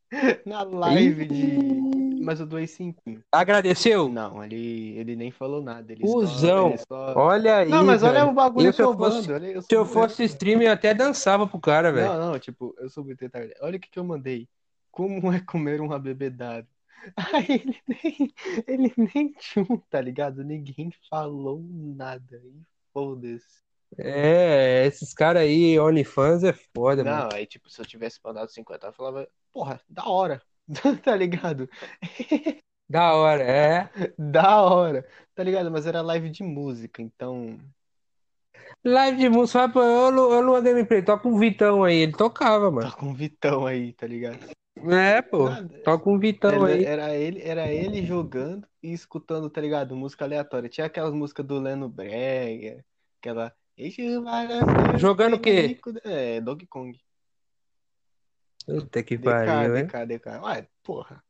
[0.45, 2.10] na live de.
[2.23, 3.23] Mas eu doei cinquinho.
[3.31, 4.09] agradeceu?
[4.09, 5.91] Não, ele, ele nem falou nada.
[5.91, 6.69] Ele só, Cusão.
[6.69, 7.13] ele só.
[7.15, 8.29] Olha aí, Não, mas olha velho.
[8.29, 9.33] o bagulho Eu, que eu fosse, mando.
[9.33, 12.07] Olha, eu se eu fosse streamer, eu até dançava pro cara, velho.
[12.13, 13.53] Não, não, tipo, eu sou muito retardado.
[13.61, 14.47] Olha o que que eu mandei.
[14.91, 16.65] Como é comer uma BBW?
[17.33, 18.33] Aí ele nem,
[18.67, 20.43] ele nem tchum, tá ligado?
[20.43, 22.41] Ninguém falou nada.
[22.45, 22.61] E
[22.93, 23.61] foda-se.
[23.97, 27.23] É, esses caras aí, OnlyFans é foda, mano.
[27.23, 30.41] Não, aí tipo, se eu tivesse mandado 50, eu falava, porra, da hora.
[31.03, 31.69] Tá ligado?
[32.89, 33.89] Da hora, é.
[34.17, 35.05] Da hora.
[35.35, 35.71] Tá ligado?
[35.71, 37.59] Mas era live de música, então.
[38.83, 41.97] Live de música, pô, eu, eu Luan Gameplay, toca um Vitão aí.
[41.97, 42.91] Ele tocava, mano.
[42.93, 44.39] Com o Vitão aí, tá ligado?
[44.89, 45.47] É, pô,
[45.83, 46.85] toca um Vitão Ele- aí.
[46.85, 49.95] era ele, era ele jogando e escutando, tá ligado?
[49.95, 50.69] Música aleatória.
[50.69, 52.83] Tinha aquelas músicas do Leno Brega,
[53.19, 53.53] aquela.
[53.77, 55.69] "Ixi, vai nascer Jogando o quê?
[55.69, 56.97] pico", É, Donkey Kong.
[58.65, 59.91] Puta que DK, pariu, hein?
[59.91, 60.41] DK, DK.
[60.43, 61.23] Ué, porra.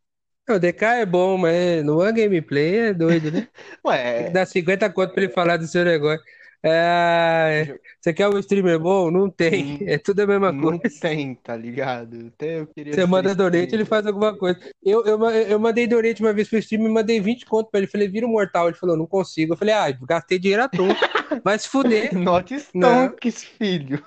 [0.50, 3.48] O DK é bom, mas no One Gameplay é doido, né?
[3.86, 6.24] Ué, dar 50 conto pra ele falar do seu negócio.
[6.64, 9.10] É, você quer um streamer bom?
[9.10, 9.78] Não tem.
[9.78, 10.84] Hum, É tudo a mesma não coisa.
[11.00, 12.28] tem, tá ligado?
[12.28, 14.60] Até eu queria Você manda donate, ele faz alguma coisa.
[14.84, 17.88] Eu, eu, eu mandei donate uma vez pro stream e mandei 20 conto pra ele.
[17.88, 18.68] Falei, vira um mortal.
[18.68, 19.54] Ele falou, não consigo.
[19.54, 21.02] Eu falei, ah, gastei dinheiro à toa.
[21.44, 22.12] Vai se fuder.
[22.14, 24.06] Not Não, Stonks, filho.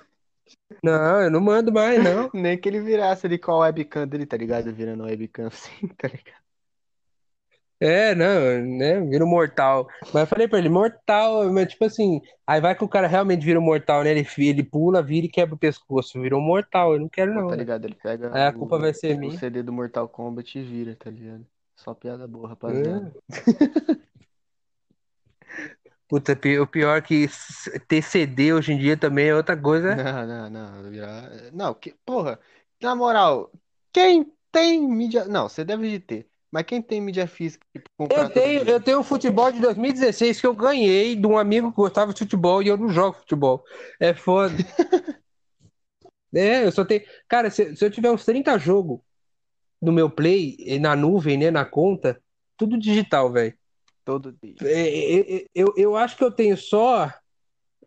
[0.85, 2.31] Não, eu não mando mais, não.
[2.35, 4.73] Nem que ele virasse ali com a webcam dele, tá ligado?
[4.73, 6.45] Virando webcam assim, tá ligado?
[7.81, 9.01] É, não, né?
[9.01, 9.87] Vira um mortal.
[10.13, 13.45] Mas eu falei pra ele, mortal, mas tipo assim, aí vai que o cara realmente
[13.45, 14.11] vira um mortal, né?
[14.11, 16.21] Ele, ele pula, vira e quebra o pescoço.
[16.21, 17.57] Virou um mortal, eu não quero não, tá né?
[17.59, 17.85] ligado?
[17.85, 19.39] Ele pega Aí a culpa o, vai ser o minha.
[19.39, 21.45] CD do Mortal Kombat e vira, tá ligado?
[21.77, 23.13] Só piada boa, rapaziada.
[23.31, 24.05] É.
[26.15, 27.27] Puta, o pior que
[27.89, 29.97] ter CD hoje em dia também é outra coisa.
[29.97, 30.89] Não, não, não.
[30.89, 31.29] Virar...
[31.53, 32.39] Não, que, porra,
[32.81, 33.51] na moral,
[33.93, 35.25] quem tem mídia.
[35.25, 36.29] Não, você deve de ter.
[36.53, 40.47] Mas quem tem mídia física, tipo, Eu tenho, eu tenho um futebol de 2016 que
[40.47, 43.65] eu ganhei de um amigo que gostava de futebol e eu não jogo futebol.
[43.99, 44.55] É foda.
[46.37, 47.01] É, eu só tenho.
[47.29, 48.99] Cara, se, se eu tiver uns 30 jogos
[49.81, 52.21] no meu Play, na nuvem, né, na conta,
[52.57, 53.57] tudo digital, velho.
[54.05, 54.55] Todo dia.
[54.63, 57.13] É, é, é, Eu, eu acho que eu tenho só.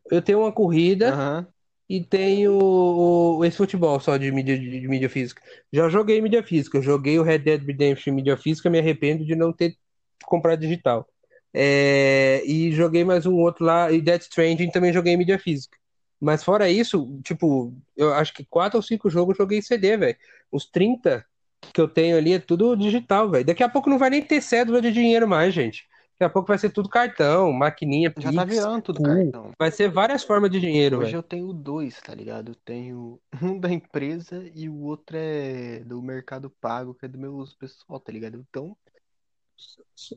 [0.09, 1.47] Eu tenho uma corrida Aham.
[1.89, 5.41] e tenho esse futebol só de mídia, de, de mídia física.
[5.71, 9.25] Já joguei mídia física, eu joguei o Red Dead Redemption em mídia física, me arrependo
[9.25, 9.75] de não ter
[10.23, 11.07] comprado digital.
[11.53, 15.77] É, e joguei mais um outro lá, e Death Stranding também joguei em mídia física.
[16.19, 19.97] Mas fora isso, tipo, eu acho que quatro ou cinco jogos eu joguei em CD,
[19.97, 20.17] velho.
[20.51, 21.25] Os 30
[21.73, 23.45] que eu tenho ali é tudo digital, velho.
[23.45, 25.85] Daqui a pouco não vai nem ter cédula de dinheiro mais, gente.
[26.19, 29.03] Daqui a pouco vai ser tudo cartão, maquininha, Já tá Pix, virando tudo cu.
[29.03, 29.51] cartão.
[29.59, 31.19] Vai ser várias formas de dinheiro, Hoje velho.
[31.19, 32.49] eu tenho dois, tá ligado?
[32.53, 37.19] Eu tenho um da empresa e o outro é do Mercado Pago, que é do
[37.19, 38.43] meu uso pessoal, tá ligado?
[38.49, 38.75] Então,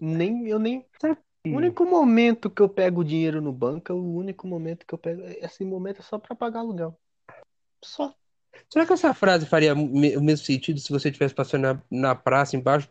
[0.01, 0.87] nem eu nem.
[1.47, 4.99] O único momento que eu pego dinheiro no banco é o único momento que eu
[4.99, 5.21] pego.
[5.23, 6.99] Esse momento é só pra pagar aluguel.
[7.85, 8.15] Só.
[8.71, 12.57] Será que essa frase faria o mesmo sentido se você estivesse passando na, na praça
[12.57, 12.89] embaixo,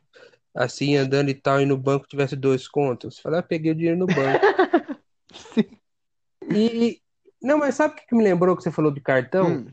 [0.54, 3.16] assim, andando e tal, e no banco tivesse dois contos?
[3.16, 4.45] Você fala, ah, peguei o dinheiro no banco.
[5.54, 5.66] Sim.
[6.52, 7.02] E,
[7.41, 9.52] não, mas sabe o que me lembrou que você falou do cartão?
[9.52, 9.68] Hum,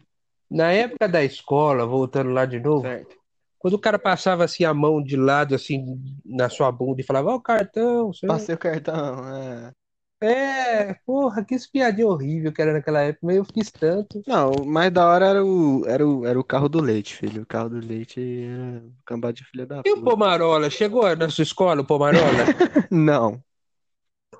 [0.50, 3.16] Na época da escola, voltando lá de novo, certo.
[3.58, 7.30] quando o cara passava assim a mão de lado, assim, na sua bunda e falava,
[7.30, 8.34] ó, o cartão, lá.
[8.34, 9.26] Passei o cartão.
[9.34, 9.72] É.
[10.20, 14.22] É, porra, que espiadinha horrível que era naquela época, mas eu fiz tanto.
[14.26, 17.42] Não, o mais da hora era o, era o, era o carro do leite, filho.
[17.42, 20.10] O carro do leite era cambada de filha da E o puta.
[20.10, 20.70] Pomarola?
[20.70, 22.56] Chegou na sua escola, o Pomarola?
[22.90, 23.42] Não.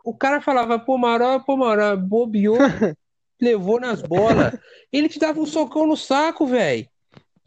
[0.03, 2.57] O cara falava Pomarola, Pomarola, bobeou,
[3.41, 4.55] levou nas bolas.
[4.91, 6.89] Ele te dava um socão no saco, velho.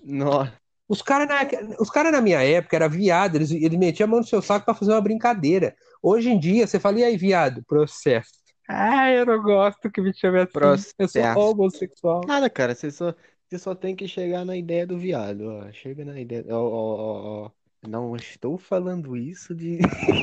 [0.03, 0.53] Nossa.
[0.87, 1.41] Os caras na,
[1.79, 4.65] os cara na minha época era viado, eles, eles metiam a mão no seu saco
[4.65, 5.75] pra fazer uma brincadeira.
[6.01, 7.63] Hoje em dia, você fala, e aí, viado?
[7.65, 8.31] Processo.
[8.67, 10.85] Ah, eu não gosto que me chame assim.
[10.97, 11.31] Eu sou Processo.
[11.33, 12.21] homossexual.
[12.27, 13.13] Nada, cara, você só,
[13.49, 15.71] você só tem que chegar na ideia do viado, ó.
[15.71, 16.45] Chega na ideia.
[16.49, 17.51] Ó, ó, ó.
[17.87, 19.79] Não estou falando isso de.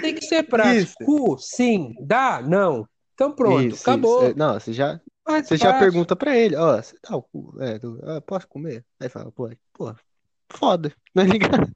[0.00, 0.92] Tem que ser prático.
[0.92, 0.96] Isso.
[1.02, 2.88] Cu, sim, dá, não.
[3.14, 4.22] Então pronto, Isso, acabou.
[4.22, 4.22] isso.
[4.22, 7.56] É, Não, você já, Mais você já pergunta pra ele, ó, você dá o cu,
[7.62, 8.84] é, do- ah, posso comer?
[9.00, 9.94] Aí fala, pô, pô,
[10.50, 11.72] foda, tá ligado?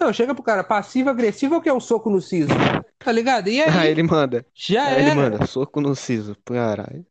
[0.00, 2.62] Não, chega pro cara, passivo-agressivo ou que é um soco no siso?
[3.02, 3.48] Tá ligado?
[3.48, 5.12] E aí, Aí ele manda, já aí ele era.
[5.12, 7.06] manda, soco no siso, caralho.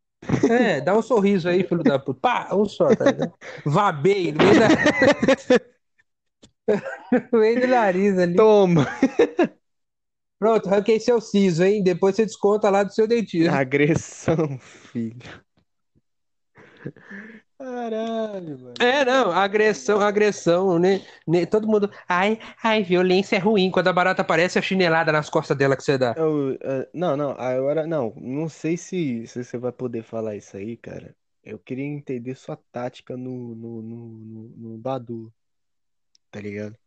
[0.46, 2.20] É, dá um sorriso aí, filho da puta.
[2.20, 3.34] Pá, um só, tá ligado?
[3.66, 4.74] Vabei no meio, da...
[7.32, 8.38] no meio do nariz ali.
[8.38, 8.86] Toma!
[10.38, 11.82] Pronto, ranquei seu siso, hein?
[11.84, 13.60] Depois você desconta lá do seu dentista.
[13.60, 15.44] Agressão, filho.
[17.64, 18.74] Caralho, mano.
[18.82, 21.00] É, não, agressão, agressão, né?
[21.50, 21.90] Todo mundo.
[22.10, 23.72] Ai, ai, violência é ruim.
[23.72, 26.14] Quando a barata aparece, a chinelada nas costas dela que você dá.
[26.18, 30.58] Eu, eh, não, não, agora, não, não sei se, se você vai poder falar isso
[30.58, 31.16] aí, cara.
[31.42, 35.34] Eu queria entender sua tática no, no, no, no, no Badu,
[36.30, 36.78] tá ligado?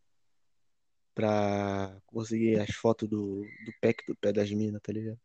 [1.15, 5.19] Pra conseguir as fotos do, do pack do pé das minas, tá ligado?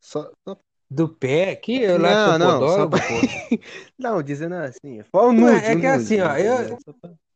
[0.00, 0.58] Só, só-
[0.90, 1.56] Do pé?
[1.56, 3.00] Que eu lá Não, não, pra...
[3.98, 6.78] Não, dizendo assim, só o Não, nude, é o que nude, assim, ó, eu-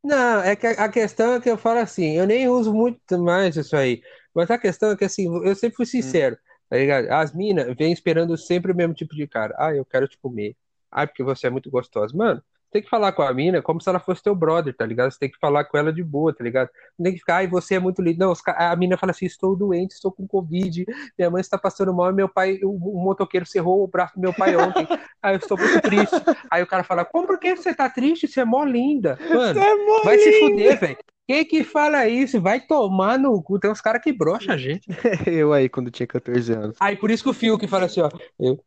[0.04, 3.56] Não, é que a questão é que eu falo assim, eu nem uso muito mais
[3.56, 4.02] isso aí.
[4.34, 6.38] Mas a questão é que assim, eu sempre fui sincero,
[6.68, 7.10] tá ligado?
[7.10, 9.54] As minas vêm esperando sempre o mesmo tipo de cara.
[9.58, 10.56] Ah, eu quero te comer.
[10.90, 12.16] Ah, porque você é muito gostosa.
[12.16, 15.10] Mano, tem que falar com a mina como se ela fosse teu brother, tá ligado?
[15.10, 16.70] Você tem que falar com ela de boa, tá ligado?
[16.98, 18.18] Não tem que ficar, ai, você é muito lindo.
[18.18, 20.84] Não, a mina fala assim, estou doente, estou com Covid,
[21.18, 24.32] minha mãe está passando mal meu pai, o, o motoqueiro cerrou o braço do meu
[24.32, 24.86] pai ontem.
[25.22, 26.16] Aí eu estou muito triste.
[26.50, 28.26] Aí o cara fala, como por que você tá triste?
[28.26, 29.18] Você é mó linda.
[29.28, 30.98] Mano, é mó Vai se fuder, velho.
[31.28, 32.40] Quem que fala isso?
[32.40, 33.58] Vai tomar no cu.
[33.58, 34.88] Tem uns caras que broxam a gente.
[35.26, 36.76] Eu aí, quando tinha 14 anos.
[36.80, 38.08] Aí por isso que o Fio que fala assim, ó.
[38.40, 38.58] Eu,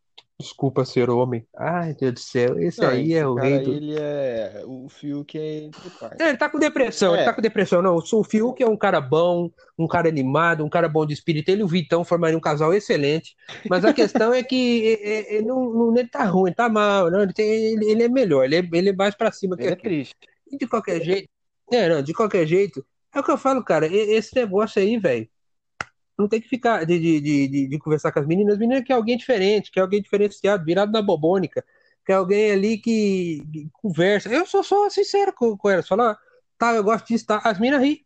[0.42, 1.48] desculpa ser homem.
[1.58, 2.60] Ai, Deus do céu.
[2.60, 3.72] Esse Não, aí esse é o rei do.
[3.74, 5.70] ele é o fio que é.
[6.20, 7.26] É, ele tá com depressão, ele É.
[7.26, 7.82] tá com depressão.
[7.82, 11.50] Não, o Fiuk é um cara bom, um cara animado, um cara bom de espírito.
[11.50, 13.36] Ele e o Vitão formariam um casal excelente.
[13.70, 16.68] Mas a questão é que é, é, ele, não, não- ele tá ruim, ele tá
[16.70, 17.10] mal.
[17.10, 19.64] Não, ele, tem, ele, ele é melhor, ele é, ele é mais pra cima que
[19.64, 19.94] Ele é aquilo.
[19.94, 20.16] triste.
[20.52, 21.30] E de qualquer jeito,
[21.72, 22.86] é, não, de qualquer jeito,
[23.16, 25.28] é o que eu falo, cara, esse negócio aí, velho,
[26.22, 28.84] não tem que ficar de, de, de, de- de conversar com as meninas, as meninas
[28.84, 31.64] quer alguém diferente, quer alguém diferenciado, virado na bobônica,
[32.06, 34.30] quer alguém ali que, que conversa.
[34.30, 36.18] Eu sou só sincero com, com elas, falar,
[36.58, 38.06] tá, eu gosto disso, tá, as meninas ri.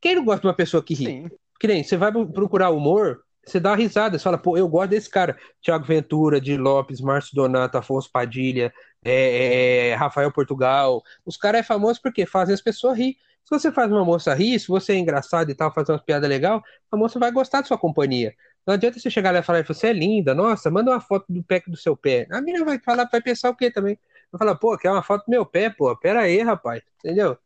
[0.00, 1.06] Quem não gosta de uma pessoa que ri?
[1.06, 1.30] Sim.
[1.58, 5.10] Que nem, você vai procurar humor, você dá risada, você fala, pô, eu gosto desse
[5.10, 5.36] cara.
[5.62, 8.72] Thiago Ventura, Di Lopes, Márcio Donato, Afonso Padilha,
[9.04, 11.02] é, é, Rafael Portugal.
[11.24, 13.16] Os caras é famoso porque fazem as pessoas rir.
[13.48, 16.28] Se você faz uma moça rir, se você é engraçado e tal, fazer umas piadas
[16.28, 16.60] legais,
[16.92, 18.34] a moça vai gostar da sua companhia.
[18.66, 21.42] Não adianta você chegar lá e falar, você é linda, nossa, manda uma foto do
[21.42, 22.26] pé do seu pé.
[22.30, 23.98] A menina vai falar, vai pensar o quê também?
[24.30, 27.38] Vai falar, pô, quer uma foto do meu pé, pô, pera aí, rapaz, entendeu?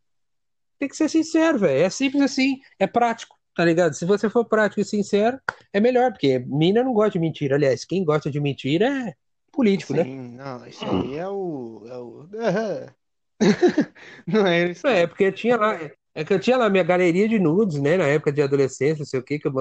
[0.77, 1.85] Tem que ser sincero, velho.
[1.85, 3.95] É simples assim, é prático, tá ligado?
[3.95, 5.39] Se você for prático e sincero,
[5.73, 7.55] é melhor, porque mina não gosta de mentira.
[7.55, 9.15] Aliás, quem gosta de mentira é
[9.53, 10.03] político, né?
[10.03, 11.83] Sim, não, isso aí é o.
[11.87, 12.29] É o...
[14.27, 14.87] Não é isso.
[14.87, 15.79] É, porque tinha lá,
[16.15, 19.07] é que eu tinha lá minha galeria de nudes, né, na época de adolescência, não
[19.07, 19.53] sei o que, que eu...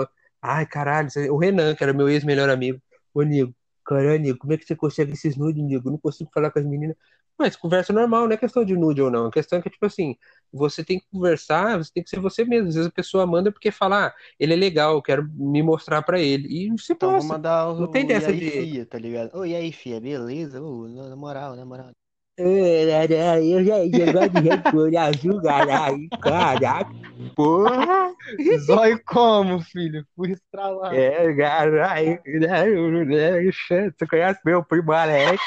[0.42, 2.82] Ai, caralho, o Renan, que era meu ex-melhor amigo,
[3.14, 3.54] ô Nigo,
[3.86, 5.88] caralho, Nigo, como é que você consegue esses nudes, Nigo?
[5.88, 6.96] Eu não consigo falar com as meninas.
[7.38, 9.86] Mas conversa normal, não é questão de nude ou não, a questão é que, tipo
[9.86, 10.16] assim,
[10.52, 12.70] você tem que conversar, você tem que ser você mesmo.
[12.70, 16.02] Às vezes a pessoa manda porque fala, ah, ele é legal, eu quero me mostrar
[16.04, 16.48] pra ele.
[16.50, 17.24] E você Então vou posta.
[17.24, 17.74] mandar o.
[17.80, 19.46] Não tem o dessa e aí, de- fia, tá ligado?
[19.46, 20.62] E aí, fia, beleza?
[20.62, 21.92] Ô, na moral, na moral.
[22.38, 26.90] Eu já gosto de gente olho azul, caralho, caraca,
[27.36, 28.16] porra.
[28.66, 30.06] Zóio como, filho?
[30.16, 30.94] Fui estralar.
[30.96, 32.20] É, caralho,
[33.60, 35.44] você conhece meu primo Alex?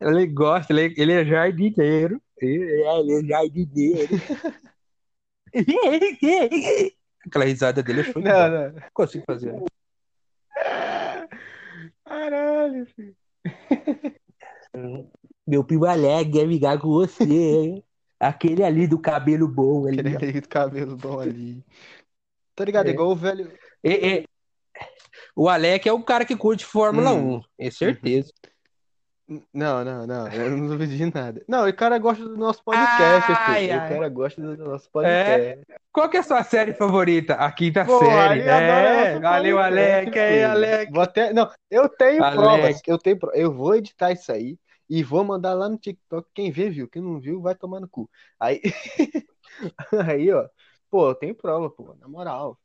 [0.00, 2.20] Ele gosta, ele, ele é jardineiro.
[2.38, 4.14] Ele é, ele é jardineiro.
[7.24, 8.72] Aquela risada dele é show Não, não.
[8.72, 9.54] Não consigo fazer.
[12.04, 13.16] Caralho, filho.
[15.46, 17.84] Meu primo Alex quer ligar com você, hein?
[18.18, 19.98] Aquele ali do cabelo bom ali.
[20.00, 21.64] Aquele ali do cabelo bom ali.
[22.54, 22.86] Tá ligado?
[22.86, 22.90] É.
[22.90, 23.50] Igual o velho.
[25.34, 28.32] O Alec é o cara que curte Fórmula Hum, 1, é certeza.
[29.52, 31.42] Não, não, não, eu não duvido de nada.
[31.48, 33.78] Não, o cara gosta do nosso podcast, Ai, filho.
[33.78, 33.88] O ai.
[33.88, 34.90] cara gosta do nosso É?
[34.90, 35.82] podcast.
[35.90, 37.34] Qual que é a sua série favorita?
[37.34, 38.40] A quinta Pô, série.
[38.40, 40.18] É, nosso valeu, Alec.
[40.18, 40.44] Aí.
[40.44, 40.92] Alec.
[40.92, 41.32] Vou até...
[41.32, 42.36] Não, eu tenho Alec.
[42.42, 42.80] provas.
[42.86, 44.58] Eu tenho Eu vou editar isso aí
[44.88, 46.28] e vou mandar lá no TikTok.
[46.34, 46.88] Quem vê, viu.
[46.88, 48.08] Quem não viu, vai tomar no cu.
[48.38, 48.60] Aí,
[50.06, 50.46] aí, ó.
[50.90, 51.94] Pô, eu tenho prova, pô.
[52.00, 52.58] Na moral.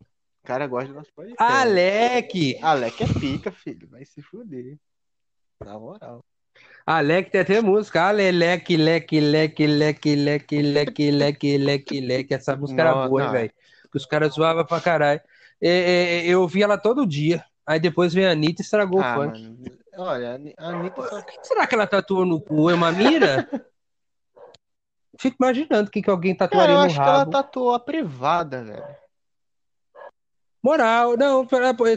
[0.44, 1.42] O cara gosta do nosso podcast.
[1.42, 2.58] Alec.
[2.62, 3.88] Alec é pica, filho.
[3.90, 4.78] Vai se fuder.
[5.64, 6.24] Na moral.
[6.86, 8.04] Alec tem até música.
[8.04, 12.34] Aleleque, leque, leque, leque, leque, leque, leque, leque, leque.
[12.34, 13.34] Essa música era Não, boa, hein, não.
[13.34, 13.52] velho?
[13.92, 15.22] Que os caras zoavam pra caralho.
[15.62, 17.44] É, é, eu ouvia ela todo dia.
[17.66, 19.42] Aí depois veio a Anitta e estragou Ah, o funk.
[19.42, 19.58] mano.
[19.98, 22.70] Olha, a Ani- a Anitta só será que ela tatuou no cu?
[22.70, 23.48] É uma mira?
[25.20, 27.32] Fico imaginando o que, que alguém tatuaria eu no acho que ela rabo.
[27.32, 28.98] tatuou a privada, velho.
[30.62, 31.48] Moral, não,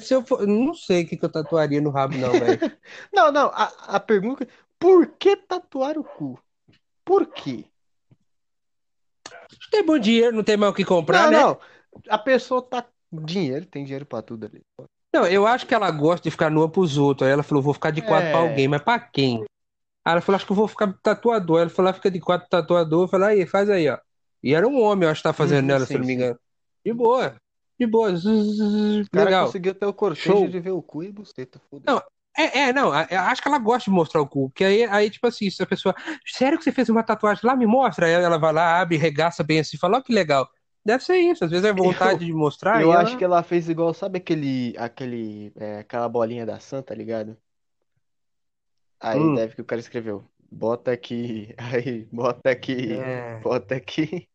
[0.01, 2.59] se eu for, não sei o que, que eu tatuaria no rabo, não, velho.
[3.13, 3.65] Não, não, a,
[3.97, 4.47] a pergunta é:
[4.79, 6.39] por que tatuar o cu?
[7.05, 7.65] Por quê?
[9.71, 11.39] Tem bom dinheiro, não tem mais o que comprar, Não, né?
[11.39, 11.61] não.
[12.09, 14.63] A pessoa tá dinheiro, tem dinheiro pra tudo ali.
[15.13, 17.27] Não, eu acho que ela gosta de ficar nua pros outros.
[17.27, 18.33] Aí ela falou, vou ficar de quatro É.
[18.33, 19.45] pra alguém, mas pra quem?
[20.05, 21.57] Aí ela falou, acho que eu vou ficar tatuador.
[21.59, 23.05] Aí ela falou, ah, fica de quatro tatuador.
[23.05, 23.99] Eu falei, aí, faz aí, ó.
[24.43, 26.07] E era um homem, eu acho que tá fazendo Uhum, nela, sim, se eu não
[26.07, 26.19] me sim.
[26.19, 26.39] engano.
[26.85, 27.35] De boa.
[27.79, 28.15] De boa.
[28.15, 29.47] Zzz, O cara Legal.
[29.47, 30.49] conseguiu ter o cortejo Show.
[30.49, 31.61] de ver o cu e buceta.
[31.71, 31.87] foda-se.
[31.93, 32.03] Não,
[32.39, 35.27] É, é, não, acho que ela gosta de mostrar o cu, porque aí, aí, tipo
[35.27, 35.95] assim, se a pessoa,
[36.25, 39.43] sério que você fez uma tatuagem lá, me mostra, aí ela vai lá, abre, regaça
[39.43, 40.49] bem assim, fala, ó, que legal.
[40.85, 43.93] Deve ser isso, às vezes é vontade de mostrar, Eu acho que ela fez igual,
[43.93, 47.37] sabe aquele, aquele, é, aquela bolinha da Santa, ligado?
[48.99, 49.35] Aí Hum.
[49.35, 54.29] deve que o cara escreveu, bota aqui, aí, bota aqui, É, bota aqui,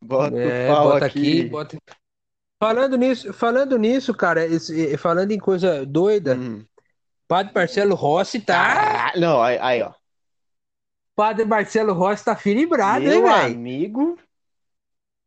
[0.00, 1.18] bota é, o pau bota aqui.
[1.20, 1.76] aqui, bota...
[2.58, 6.64] Falando nisso, falando nisso, cara, esse- falando em coisa doida, Hum.
[7.28, 9.92] Padre Marcelo Rossi tá, Caralho, não, aí, aí, ó,
[11.14, 13.54] Padre Marcelo Rossi tá filibrado, hein, meu velho?
[13.56, 14.18] amigo,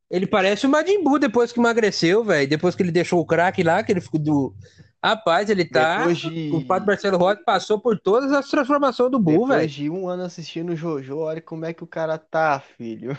[0.10, 3.62] Ele parece o Majin Buu depois que emagreceu, velho, depois que ele deixou o crack
[3.62, 4.56] lá, que ele ficou do...
[5.04, 6.00] Rapaz, ele tá...
[6.00, 9.70] depois de, O Padre Marcelo Rossi passou por todas as transformações do Bull, depois velho.
[9.70, 13.18] de um ano assistindo Jojo, olha como é que o cara tá, filho.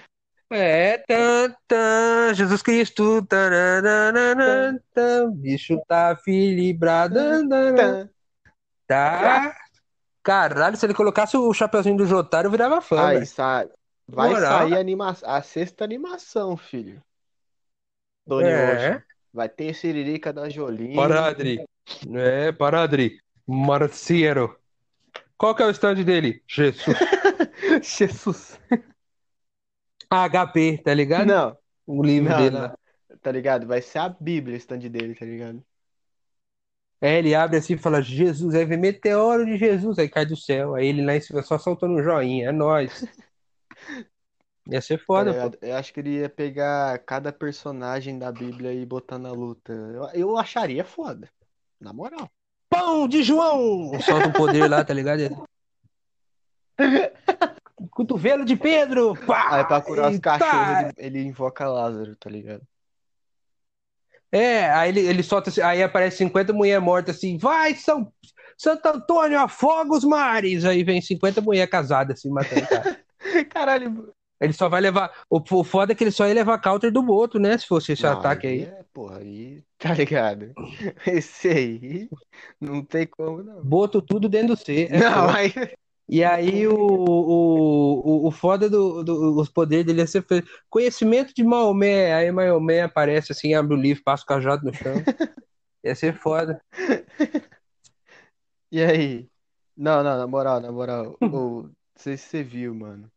[0.52, 7.14] É, tan, tan, Jesus Cristo, taranana, tan, bicho tá filibrado,
[8.86, 9.54] Tá.
[10.24, 13.70] Caralho, se ele colocasse o chapeuzinho do Jotaro, eu virava fã, Aí, velho.
[14.10, 14.58] Vai Moral.
[14.58, 15.16] sair a, anima...
[15.24, 17.02] a sexta animação, filho.
[18.26, 19.02] Tony É.
[19.32, 20.94] Vai ter Siririca da Jolie.
[20.94, 21.64] Paradri.
[22.14, 23.20] É, Paradri.
[23.46, 24.56] Marciero.
[25.38, 26.42] Qual que é o stand dele?
[26.46, 26.84] Jesus.
[27.82, 28.60] Jesus.
[30.10, 31.26] HP, tá ligado?
[31.26, 31.56] Não,
[31.86, 32.60] O livro não, dele não.
[32.62, 32.78] lá.
[33.22, 33.66] Tá ligado?
[33.66, 35.64] Vai ser a Bíblia o stand dele, tá ligado?
[37.00, 40.36] É, ele abre assim e fala, Jesus, aí vem meteoro de Jesus, aí cai do
[40.36, 40.74] céu.
[40.74, 43.04] Aí ele lá em cima só soltando um joinha, é nóis.
[44.68, 45.56] Ia ser Tá foda, pô.
[45.60, 49.72] Eu acho que ele ia pegar cada personagem da Bíblia e botar na luta.
[49.72, 51.28] Eu, eu acharia foda.
[51.80, 52.30] Na moral.
[52.68, 53.90] Pão de João!
[54.00, 55.44] Solta um poder lá, tá ligado?
[57.90, 59.16] Cotovelo de Pedro!
[59.26, 59.56] Pá!
[59.56, 62.62] Aí pra curar os cachorros, ele, ele invoca Lázaro, tá ligado?
[64.30, 68.12] É, aí ele, ele solta aí aparece 50 mulheres mortas assim, vai, São,
[68.56, 70.64] Santo Antônio, afoga os mares!
[70.64, 73.00] Aí vem 50 mulheres casadas assim, matando o cara.
[73.50, 74.12] Caralho.
[74.40, 75.12] Ele só vai levar.
[75.28, 77.58] O, o foda é que ele só ia levar counter do Boto, né?
[77.58, 78.62] Se fosse esse Não, ataque aí.
[78.62, 79.62] É, porra, aí.
[79.78, 80.54] Tá ligado?
[81.06, 82.08] Esse aí.
[82.60, 83.62] Não tem como, não.
[83.62, 84.88] Boto tudo dentro do C.
[84.90, 85.52] é Não, aí.
[86.08, 90.24] E aí o, o, o, o foda do, do- os poderes dele é ser
[90.68, 92.14] conhecimento de Maomé.
[92.14, 94.94] Aí Maomé aparece assim, abre o livro, passa o cajado no chão.
[95.84, 96.60] Ia ser foda.
[98.70, 99.30] E aí?
[99.76, 101.16] Não, não, na moral, na moral.
[101.26, 103.10] Não sei se você viu, mano.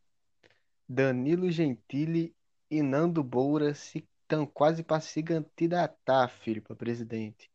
[0.87, 2.35] Danilo Gentili
[2.69, 7.51] e Nando Moura se estão quase pra se candidatar, filho, pra presidente.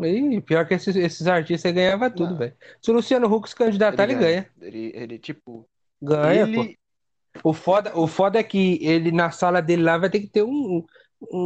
[0.00, 2.56] E pior que esses, esses artistas ganhavam tudo, velho.
[2.80, 4.50] Se o Luciano Huck se candidatar, ele ganha.
[4.60, 5.68] Ele, ele, tipo,
[6.00, 6.62] Ganha, pô.
[6.62, 6.78] ele.
[7.44, 10.42] O foda, o foda é que ele na sala dele lá vai ter que ter
[10.42, 10.84] um,
[11.32, 11.38] um,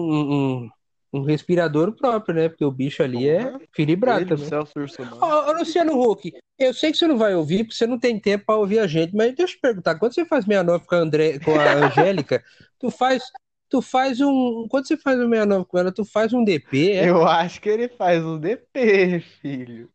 [0.65, 0.71] um,
[1.17, 2.49] um respirador próprio, né?
[2.49, 3.61] Porque o bicho ali é Porra.
[3.73, 4.49] filibrado Ele, o também.
[4.49, 5.23] Celso Russomano.
[5.23, 8.19] Ô, ô, Luciano Huck, eu sei que você não vai ouvir, porque você não tem
[8.21, 10.95] tempo pra ouvir a gente, mas deixa eu te perguntar, quando você faz 69 com
[10.95, 12.43] a, André, com a Angélica,
[12.79, 13.23] tu faz,
[13.69, 14.67] tu faz um.
[14.71, 17.09] Quando você faz um 69 com ela, tu faz um DP, é?
[17.11, 19.91] Eu acho que ele faz um DP, filho.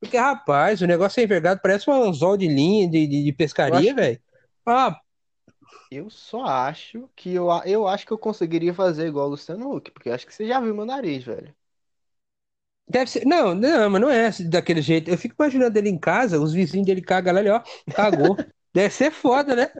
[0.00, 3.90] Porque, rapaz, o negócio é envergado, parece um anzol de linha de, de, de pescaria,
[3.90, 4.20] Eu acho- velho.
[4.66, 5.00] Ah,
[5.92, 9.90] Eu só acho que eu, eu acho que eu conseguiria fazer igual o Luciano Huck,
[9.92, 11.54] porque eu acho que você já viu meu nariz, velho.
[12.88, 13.24] Deve ser.
[13.26, 15.10] Não, não, mas não é assim, daquele jeito.
[15.10, 17.62] Eu fico imaginando ele em casa, os vizinhos dele cagam lá, ele, ó,
[17.92, 18.44] cagou.
[18.74, 19.70] Deve ser foda, né?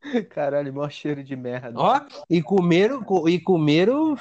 [0.30, 1.88] Caralho, mó cheiro de merda.
[1.88, 2.00] Ó,
[2.30, 4.14] e comeram, co- e comeram,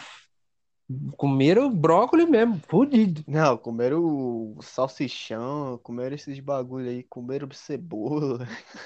[1.18, 3.24] comeram brócolis mesmo, fudido.
[3.28, 4.04] Não, comeram
[4.58, 8.48] o salsichão, comeram esses bagulho aí, comeram cebola.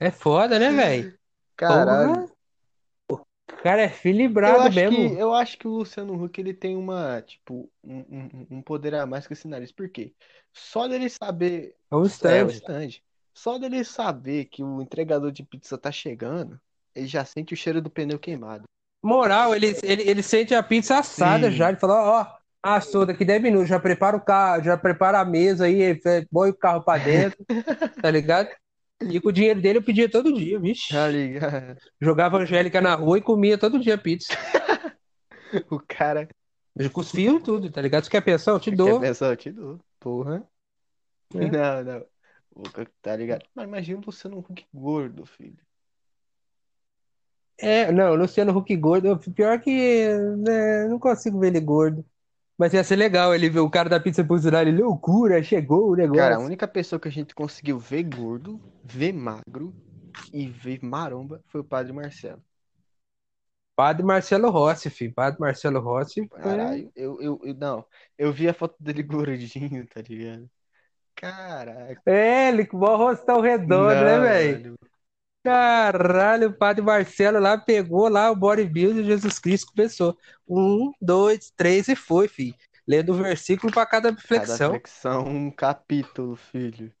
[0.00, 1.08] É foda, né, velho?
[1.56, 2.26] Caralho.
[3.06, 3.88] Porra, o cara é
[4.42, 5.18] Eu filibrado acho que, mesmo.
[5.18, 9.06] eu acho que o Luciano Huck ele tem uma, tipo, um, um, um poder a
[9.06, 9.70] mais que esse nariz.
[9.72, 10.14] Por quê?
[10.52, 11.76] Só dele saber.
[11.90, 12.50] É um É, o stand.
[12.50, 13.00] stand.
[13.34, 16.60] Só dele saber que o entregador de pizza tá chegando,
[16.94, 18.64] ele já sente o cheiro do pneu queimado.
[19.02, 21.50] Moral, ele, ele, ele sente a pizza assada Sim.
[21.50, 21.68] já.
[21.70, 22.26] Ele falou, ó,
[22.62, 26.50] assou daqui 10 minutos, já prepara o carro, já prepara a mesa aí, fe- põe
[26.50, 27.38] o carro pra dentro,
[28.00, 28.50] tá ligado?
[29.08, 30.92] E com o dinheiro dele eu pedia todo dia, vixe.
[30.92, 31.78] Tá ligado?
[32.00, 34.32] Jogava Angélica na rua e comia todo dia pizza.
[35.68, 36.28] O cara
[36.92, 38.04] Com os fios tudo, tá ligado?
[38.04, 38.54] Você quer pensão?
[38.54, 39.00] Eu te quer dou.
[39.00, 39.80] pensar, eu te dou.
[39.98, 40.46] Porra.
[41.34, 41.38] É.
[41.50, 42.06] Não, não.
[43.00, 43.44] Tá ligado?
[43.54, 45.58] Mas imagina o Luciano Huck gordo, filho.
[47.58, 52.04] É, não, Luciano Huck gordo, pior que né, não consigo ver ele gordo.
[52.60, 55.96] Mas ia ser legal ele ver o cara da pizza funcionar, ele, loucura, chegou o
[56.12, 56.38] Cara, a negócio.
[56.38, 59.74] única pessoa que a gente conseguiu ver gordo, ver magro
[60.32, 62.44] e ver maromba foi o Padre Marcelo.
[63.76, 65.12] Padre Marcelo Rossi, filho.
[65.14, 66.30] Padre Marcelo Rossi.
[66.30, 67.86] Caralho, eu, eu, eu- não,
[68.18, 70.50] eu vi a foto dele gordinho, tá ligado?
[71.14, 72.02] Caraca.
[72.06, 74.60] É, ele com o rostão redondo, né, Não, velho?
[74.60, 74.76] velho.
[75.42, 80.16] Caralho, o Padre Marcelo lá pegou lá o bodybuilder Jesus Cristo começou.
[80.48, 82.54] Um, dois, três e foi, filho.
[82.86, 84.58] Lendo um versículo pra cada Cada flexão.
[84.58, 86.92] flexão, um capítulo, filho.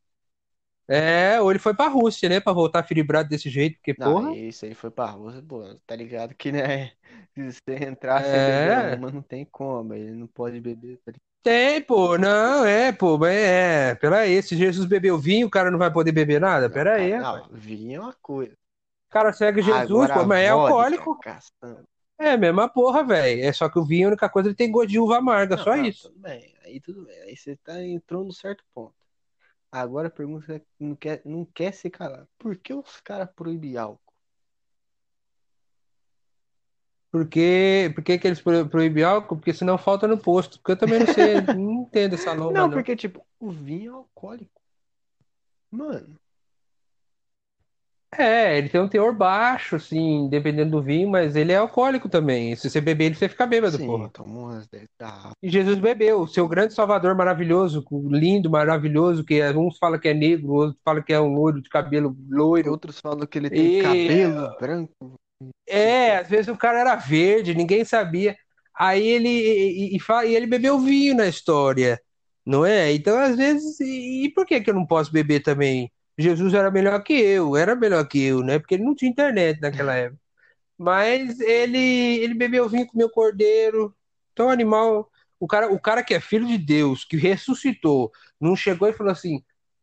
[0.88, 2.40] É, ou ele foi pra Rússia, né?
[2.40, 4.36] Pra voltar filibrado desse jeito, porque, Não, porra.
[4.48, 6.92] isso aí foi pra Rússia, pô, tá ligado que, né,
[7.36, 8.40] se você entrar É.
[8.40, 11.29] beber uma, não tem como, ele não pode beber, tá ligado?
[11.42, 15.78] Tem, pô, não, é, pô, mas é, peraí, se Jesus bebeu vinho, o cara não
[15.78, 16.68] vai poder beber nada?
[16.68, 17.48] Não, Peraí, rapaz.
[17.48, 18.52] não, vinho é uma coisa.
[19.08, 21.20] O cara segue Jesus, Agora pô, mas é vodka, alcoólico.
[21.20, 21.84] caçamba.
[22.18, 23.42] É, mesma porra, velho.
[23.42, 25.64] É só que o vinho, a única coisa, ele tem gosto de uva amarga, Não,
[25.64, 26.08] só não, isso.
[26.10, 28.94] tudo bem, aí tudo bem, aí você tá, entrou no certo ponto.
[29.72, 32.26] Agora a pergunta é que não quer, não quer se calar.
[32.38, 34.09] Por que os caras proíbem álcool?
[37.10, 39.36] Por que, por que que eles pro- proíbem álcool?
[39.36, 40.58] Porque senão falta no posto.
[40.58, 42.70] Porque eu também não sei, não entendo essa lomba, Não, não.
[42.72, 44.60] porque, tipo, o vinho é alcoólico.
[45.72, 46.16] Mano,
[48.18, 52.54] É, ele tem um teor baixo, assim, dependendo do vinho, mas ele é alcoólico também.
[52.56, 54.08] Se você beber ele, você fica bêbado, sim, porra.
[54.08, 55.32] tomou umas 10 garrafas.
[55.40, 60.08] E Jesus bebeu, o seu grande salvador maravilhoso, lindo, maravilhoso, que é- uns falam que
[60.08, 62.72] é negro, outros falam que é um loiro de cabelo loiro.
[62.72, 65.19] Outros falam que ele tem E- cabelo branco.
[65.66, 68.36] É, às vezes o cara era verde, ninguém sabia.
[68.74, 72.00] Aí ele e, e, e ele bebeu vinho na história,
[72.44, 72.92] não é?
[72.92, 75.92] Então, às vezes, e, e por que que eu não posso beber também?
[76.18, 78.58] Jesus era melhor que eu, era melhor que eu, né?
[78.58, 80.20] Porque ele não tinha internet naquela época.
[80.78, 83.94] Mas ele ele bebeu vinho, comeu cordeiro.
[84.32, 88.10] Então, animal, o cara, o cara que é filho de Deus, que ressuscitou,
[88.40, 89.42] não chegou e falou assim: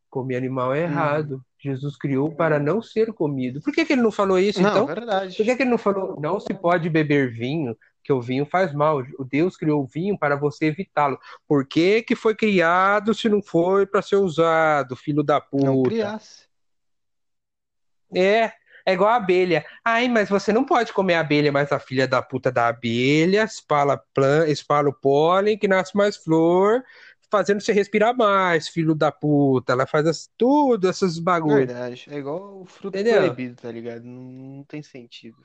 [0.10, 1.44] comer animal é errado.
[1.60, 3.62] Jesus criou para não ser comido.
[3.62, 4.86] Por que que ele não falou isso, Não, então?
[4.86, 5.36] verdade.
[5.36, 8.74] Por que que ele não falou, não se pode beber vinho, que o vinho faz
[8.74, 9.04] mal?
[9.18, 11.20] O Deus criou o vinho para você evitá-lo.
[11.48, 15.90] Por que que foi criado se não foi para ser usado, filho da Não puta?
[15.90, 16.48] criasse.
[18.16, 18.54] É,
[18.86, 19.66] é igual a abelha.
[19.84, 24.00] Ai, mas você não pode comer abelha, mas a filha da puta da abelha espalha,
[24.14, 26.82] plan, espalha o pólen que nasce mais flor,
[27.30, 29.74] fazendo você respirar mais, filho da puta.
[29.74, 31.68] Ela faz as, tudo, esses bagulhos.
[31.68, 32.08] Verdade.
[32.10, 33.22] É igual o fruto Entendeu?
[33.22, 34.04] proibido, tá ligado?
[34.04, 34.22] Não,
[34.58, 35.38] não tem sentido.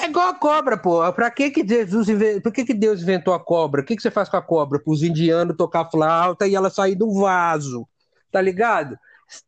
[0.00, 1.10] É igual a cobra, pô.
[1.12, 3.80] Pra que que Jesus inven- Por que que Deus inventou a cobra?
[3.80, 4.78] O que que você faz com a cobra?
[4.78, 7.88] Para os indianos tocar flauta e ela sair do vaso,
[8.30, 8.98] tá ligado?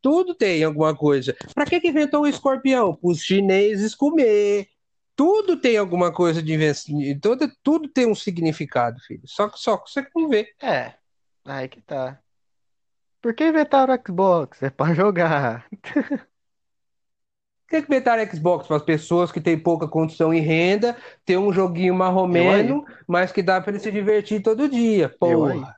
[0.01, 1.35] Tudo tem alguma coisa.
[1.53, 2.95] Pra que que inventou o escorpião?
[2.95, 4.67] Para os chineses comer.
[5.15, 6.95] Tudo tem alguma coisa de invenção.
[7.21, 9.21] Tudo, tudo tem um significado, filho.
[9.25, 10.53] Só que só que você não vê.
[10.61, 10.93] É,
[11.45, 12.19] aí que tá.
[13.21, 14.63] Por que inventaram o Xbox?
[14.63, 15.67] É pra jogar.
[17.67, 21.53] Por que inventaram Xbox para as pessoas que têm pouca condição e renda, ter um
[21.53, 25.75] joguinho marromeno, mas que dá para ele se divertir todo dia, porra.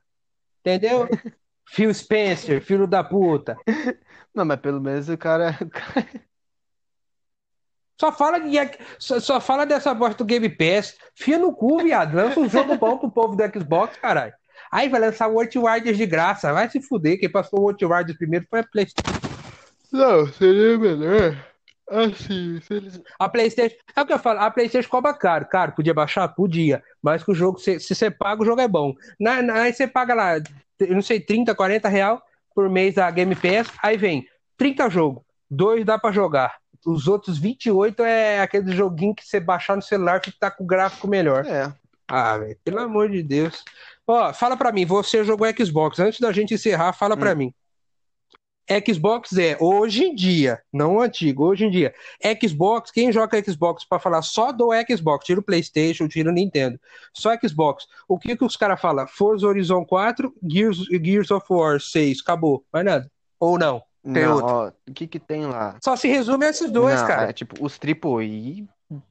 [0.61, 1.09] Entendeu?
[1.67, 3.57] Phil Spencer, filho da puta.
[4.33, 5.57] Não, mas pelo menos o cara.
[5.61, 6.07] o cara-
[7.99, 8.57] Só fala, de,
[8.97, 10.97] só, só fala dessa bosta do Game Pass.
[11.15, 12.15] Fia no cu, viado.
[12.15, 14.33] Lança um jogo bom pro povo do Xbox, caralho.
[14.71, 16.53] Aí vai lançar o Outriders de graça.
[16.53, 17.19] Vai se fuder.
[17.19, 19.19] Quem passou o Outriders primeiro foi a PlayStation.
[19.91, 21.37] Não, seria melhor.
[21.89, 23.01] Assim, se eles.
[23.19, 25.45] A PlayStation, é o que eu falo, a PlayStation cobra caro.
[25.45, 26.25] Cara, podia baixar?
[26.29, 26.81] Podia.
[27.01, 28.93] Mas que o jogo, se, se você paga, o jogo é bom.
[29.19, 30.37] Na, na- aí você paga lá,
[30.79, 32.21] eu não sei, 30, 40 real
[32.55, 33.69] por mês a Game Pass.
[33.83, 34.25] Aí vem
[34.57, 36.55] 30 jogos, dois dá pra jogar.
[36.85, 40.67] Os outros 28 é aquele joguinho que você baixar no celular que tá com o
[40.67, 41.45] gráfico melhor.
[41.45, 41.71] É.
[42.07, 43.63] Ah, velho, pelo amor de Deus.
[44.07, 45.99] Ó, fala pra mim, você jogou Xbox.
[45.99, 47.35] Antes da gente encerrar, fala pra Hum.
[47.35, 47.53] mim.
[48.87, 51.93] Xbox é, hoje em dia, não antigo, hoje em dia.
[52.41, 56.79] Xbox, quem joga Xbox pra falar só do Xbox, tira o PlayStation, tira o Nintendo,
[57.13, 57.85] só Xbox.
[58.07, 59.05] O que que os caras falam?
[59.07, 63.11] Forza Horizon 4, Gears, Gears of War 6, acabou, mais nada.
[63.39, 63.81] Ou não?
[64.03, 64.73] Tem Não, outro.
[64.87, 65.77] o que que tem lá?
[65.83, 67.29] Só se resume a esses dois, Não, cara.
[67.29, 68.65] é tipo, os AAA,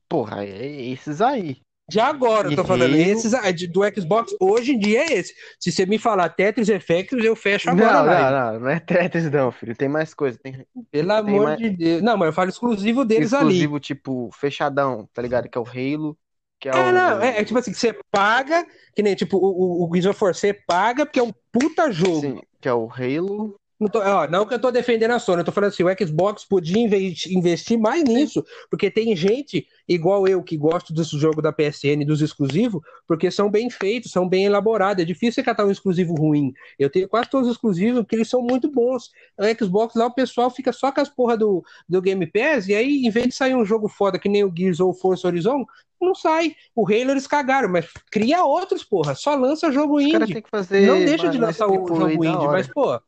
[0.09, 1.59] porra, é esses aí.
[1.91, 2.93] De agora, eu tô falando.
[2.93, 3.03] Halo?
[3.03, 5.35] Esses de- do Xbox, hoje em dia é esse.
[5.59, 9.31] Se você me falar Tetris Effects, eu fecho agora Não, não, não, não é Tetris
[9.31, 9.77] não, filho.
[9.77, 10.39] Tem mais coisa.
[10.43, 12.03] Tem Pelo amor mais- de Deus.
[12.03, 13.47] Não, mas eu falo exclusivo deles ali.
[13.49, 15.49] exclusivo, tipo, fechadão, tá ligado?
[15.49, 16.17] Que é o Halo,
[16.61, 16.93] que é É, o...
[16.93, 18.65] não, é, é tipo assim, que você paga,
[18.95, 21.91] que nem tipo o, o, o Gears of War, você paga porque é um puta
[21.91, 22.21] jogo.
[22.21, 23.57] Sim, que é o Halo.
[23.81, 26.07] Não, tô- ó, não que eu tô defendendo a Sony, eu tô falando assim, o
[26.07, 31.41] Xbox podia inve- investir mais nisso, porque tem gente igual eu que gosto desse jogo
[31.41, 35.03] da PSN, dos exclusivos, porque são bem feitos, são bem elaborados.
[35.03, 36.53] É difícil você catar um exclusivo ruim.
[36.79, 39.11] Eu tenho quase todos os exclusivos, porque eles são muito bons.
[39.39, 42.75] O Xbox lá, o pessoal fica só com as porra do, do Game Pass, e
[42.75, 45.27] aí, em vez de sair um jogo foda que nem o Gears ou o Forza
[45.27, 45.65] Horizon,
[45.99, 46.55] não sai.
[46.75, 49.15] O Halo eles cagaram, mas cria outros, porra.
[49.15, 50.45] Só lança jogo Os indie.
[50.51, 50.87] fazer.
[50.87, 53.01] Não deixa de mano, lançar esse o jogo indie, mas, pô.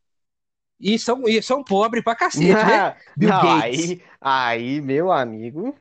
[0.83, 2.97] E são, e são pobres pra cacete, né?
[3.17, 3.91] Bill Não, Gates.
[3.91, 5.75] aí, aí, meu amigo.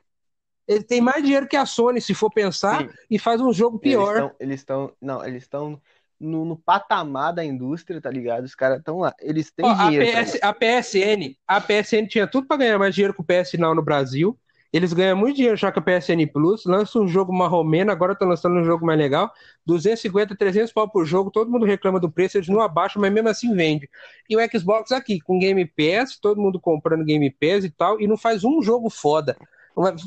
[0.68, 2.89] Ele tem mais dinheiro que a Sony, se for pensar, Sim.
[3.10, 4.34] e faz um jogo pior.
[4.39, 5.82] eles estão, não, eles estão
[6.20, 8.45] no, no patamar da indústria, tá ligado?
[8.45, 9.14] Os caras estão lá.
[9.20, 10.12] Eles têm Ó, a, dinheiro.
[10.12, 13.58] tá PS, a PSN, a PSN tinha tudo pra ganhar mais dinheiro que o PS
[13.58, 14.38] Now no Brasil.
[14.74, 18.28] Eles ganham muito dinheiro já com a PSN Plus, lança um jogo marromeno, agora estão
[18.28, 19.32] lançando um jogo mais legal.
[19.65, 23.28] 250, 300 pau por jogo, todo mundo reclama do preço, eles não abaixam, mas mesmo
[23.28, 23.89] assim vende.
[24.30, 28.07] E o Xbox aqui, com Game Pass, todo mundo comprando Game Pass e tal, e
[28.07, 29.36] não faz um jogo foda.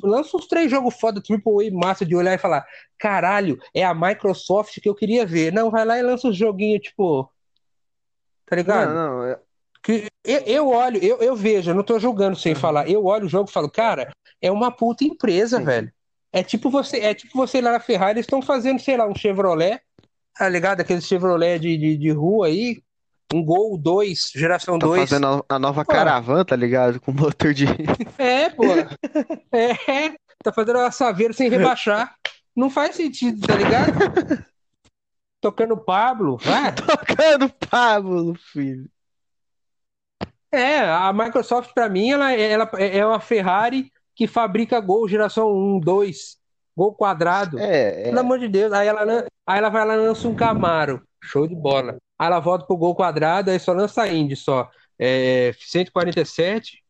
[0.03, 2.67] Lança uns três jogos foda, AAA, massa de olhar e falar:
[2.99, 5.53] caralho, é a Microsoft que eu queria ver.
[5.53, 7.31] Não, vai lá e lança uns joguinhos, tipo.
[8.45, 8.95] Tá ligado?
[8.95, 9.41] Não, não, é-
[9.83, 12.59] Que eu, eu olho, eu, eu vejo, eu não tô julgando sem Uhum.
[12.61, 12.89] falar.
[12.89, 14.11] Eu olho o jogo e falo, cara,
[14.41, 15.65] é uma puta empresa, Sim.
[15.65, 15.93] velho.
[16.33, 19.15] É tipo você, é tipo você lá na Ferrari, eles estão fazendo, sei lá, um
[19.15, 19.81] Chevrolet,
[20.37, 20.81] tá ligado?
[20.81, 22.83] Aquele Chevrolet de, de, de rua aí,
[23.33, 25.09] um Gol 2, geração Tá 2.
[25.09, 25.93] fazendo a, nova Pô.
[25.93, 27.01] caravana, tá ligado?
[27.01, 27.67] Com motor de.
[28.19, 28.65] É, pô.
[29.53, 32.17] É, tá fazendo uma saveira sem rebaixar.
[32.57, 33.93] Não faz sentido, tá ligado?
[35.41, 36.75] Tocando Pablo, vai.
[36.75, 38.89] Tocando Pablo, filho.
[40.55, 45.81] É, a Microsoft, pra mim, ela, ela é uma Ferrari que fabrica Gol geração 1,
[45.81, 46.37] 2,
[46.77, 47.59] Gol quadrado.
[47.59, 48.05] É, é.
[48.05, 48.73] Pelo amor de Deus.
[48.73, 51.03] Aí ela, aí ela vai lá e lança um Camaro.
[51.23, 51.97] Show de bola.
[52.19, 54.69] Aí ela volta pro Gol quadrado, aí só lança a Indy só.
[54.99, 56.83] É, 147.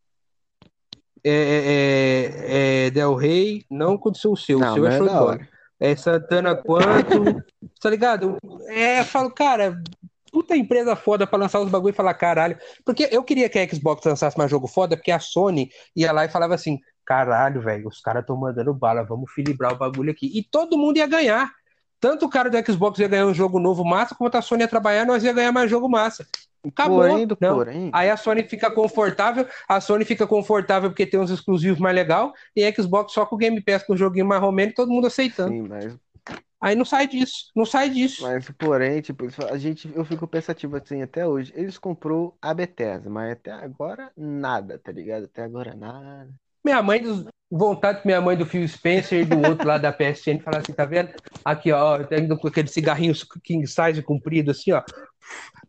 [1.27, 4.59] É, é, é, Del Rey, não aconteceu o seu.
[4.59, 5.39] O Não, seu é é show de bola.
[5.81, 7.43] É Santana quanto?
[7.81, 8.37] tá ligado?
[8.69, 9.83] É, eu falo, cara,
[10.35, 12.59] puta empresa foda pra lançar os bagulho e falar caralho.
[12.85, 16.25] Porque eu queria que a Xbox lançasse mais jogo foda, porque a Sony ia lá
[16.25, 20.29] e falava assim: caralho, velho, os caras tão mandando bala, vamos filibrar o bagulho aqui.
[20.37, 21.53] E todo mundo ia ganhar.
[22.01, 24.69] Tanto o cara do Xbox ia ganhar um jogo novo massa, quanto a Sony ia
[24.69, 26.27] trabalhar, nós ia ganhar mais jogo massa.
[26.67, 26.99] Acabou.
[26.99, 27.55] Porém, do Não.
[27.55, 27.91] porém.
[27.93, 32.33] Aí a Sony fica confortável, a Sony fica confortável porque tem uns exclusivos mais legal,
[32.57, 34.91] e a Xbox só com o Game Pass com o joguinho mais romeno e todo
[34.91, 35.51] mundo aceitando.
[35.51, 35.97] Sim, mas,
[36.65, 38.23] Aí não sai disso, não sai disso.
[38.23, 41.53] mas porém, tipo, a gente, eu fico pensativo assim até hoje.
[41.55, 45.25] Eles comprou a Bethesda, mas até agora nada, tá ligado?
[45.25, 46.31] Até agora nada.
[46.65, 49.93] Minha mãe, dos- vontade que minha mãe do Phil Spencer e do outro lá da
[49.93, 51.11] PSN falar assim, tá vendo?
[51.45, 53.13] Aqui, ó, eu tenho com aquele cigarrinho
[53.43, 54.83] king size comprido assim, ó.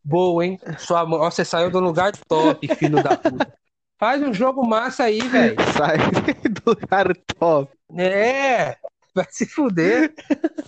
[0.02, 0.57] Boa, hein?
[0.78, 3.53] Sua mãe, ó, você saiu do lugar top, filho da puta.
[3.99, 5.57] Faz um jogo massa aí, velho.
[5.78, 7.70] Sai do lugar top.
[7.98, 8.78] É,
[9.16, 10.14] vai se fuder.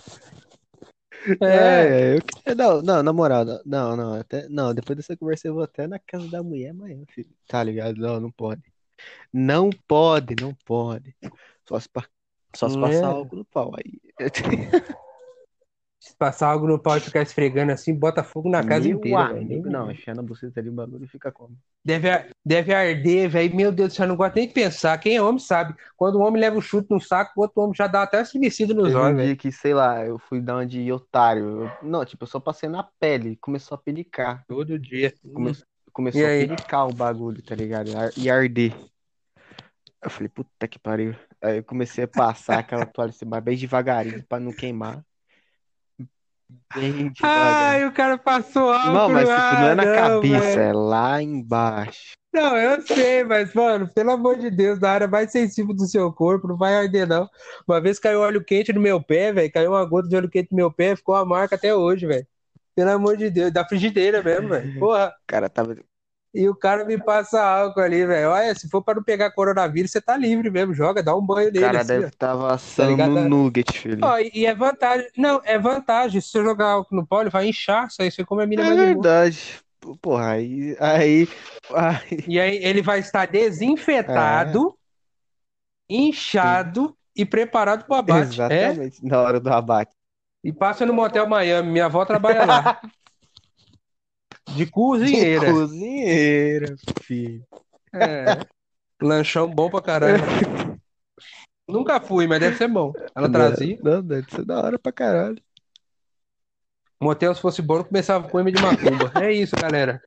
[1.42, 2.54] É, É, eu queria.
[2.54, 5.86] Não, não, na moral, não, não, não, até, não, depois dessa conversa eu vou até
[5.86, 7.28] na casa da mulher amanhã, filho.
[7.46, 7.96] Tá ligado?
[7.96, 8.62] Não, não pode.
[9.32, 11.14] Não pode, não pode.
[11.68, 12.08] Só se, pa-
[12.54, 12.80] só se É.
[12.80, 14.00] passar algo no pau aí.
[16.08, 19.24] se passar algo no pau e ficar esfregando assim, bota fogo na casa Meu inteira,
[19.24, 19.38] velho.
[19.38, 21.56] amigo, não, enfiando a buceta ali, o bagulho fica como?
[21.84, 22.08] Deve,
[22.44, 23.56] deve arder, velho.
[23.56, 24.98] Meu Deus do céu, eu não gosto nem de pensar.
[24.98, 25.74] Quem é homem sabe.
[25.96, 28.74] Quando o homem leva o chute no saco, o outro homem já dá até estremecido
[28.74, 29.28] nos Teve um olhos, velho.
[29.28, 31.62] dia que, sei lá, eu fui dar uma de otário.
[31.64, 34.44] Eu- não, tipo, eu só passei na pele, começou a pelicar.
[34.46, 35.12] Todo dia.
[35.32, 35.52] Come-
[35.92, 36.46] começou E a aí?
[36.46, 37.88] penicar o bagulho, tá ligado?
[38.18, 38.74] E arder.
[40.02, 41.14] Eu falei, puta que pariu.
[41.42, 45.04] Aí eu comecei a passar aquela toalha assim, mas bem devagarinho pra não queimar.
[46.74, 47.12] Bem.
[47.22, 48.92] Ai, o cara passou álcool.
[48.92, 52.16] Não, mas tipo, não é na Ah, cabeça, é lá embaixo.
[52.32, 56.12] Não, eu sei, mas, mano, pelo amor de Deus, na área mais sensível do seu
[56.12, 57.28] corpo, não vai arder, não.
[57.66, 59.50] Uma vez caiu óleo quente no meu pé, velho.
[59.50, 62.26] Caiu uma gota de óleo quente no meu pé, ficou a marca até hoje, velho.
[62.76, 64.78] Pelo amor de Deus, da frigideira mesmo, velho.
[64.78, 65.08] Porra.
[65.08, 65.76] O cara tava.
[66.38, 68.30] E o cara me passa álcool ali, velho.
[68.30, 70.72] Olha, se for pra não pegar coronavírus, você tá livre mesmo.
[70.72, 73.10] Joga, dá um banho O nele, cara assim, deve estar assando ligado?
[73.10, 74.04] no nugget, filho.
[74.04, 75.08] Ó, e, e é vantagem.
[75.16, 76.20] Não, é vantagem.
[76.20, 77.88] Se você jogar álcool no pó, ele vai inchar.
[77.88, 79.60] Isso aí você come a mina É mais verdade.
[80.00, 81.28] Porra, aí, aí,
[81.74, 82.28] aí.
[82.28, 84.78] E aí ele vai estar desinfetado,
[85.88, 88.42] inchado e preparado pro abate.
[88.48, 88.68] É?
[88.68, 89.92] Exatamente, na hora do abate.
[90.42, 91.70] E passa no Motel Miami.
[91.70, 92.72] Minha avó trabalha lá.
[94.54, 95.46] De cozinheira.
[95.46, 97.44] De cozinheira, filho.
[97.92, 98.46] É.
[99.00, 100.22] Lanchão bom pra caralho.
[101.68, 102.92] Nunca fui, mas deve ser bom.
[103.14, 103.78] Ela trazia.
[103.82, 105.40] Não, deve ser da hora pra caralho.
[107.00, 109.12] Motel, se fosse bom, começava com M de macumba.
[109.22, 110.02] É isso, galera.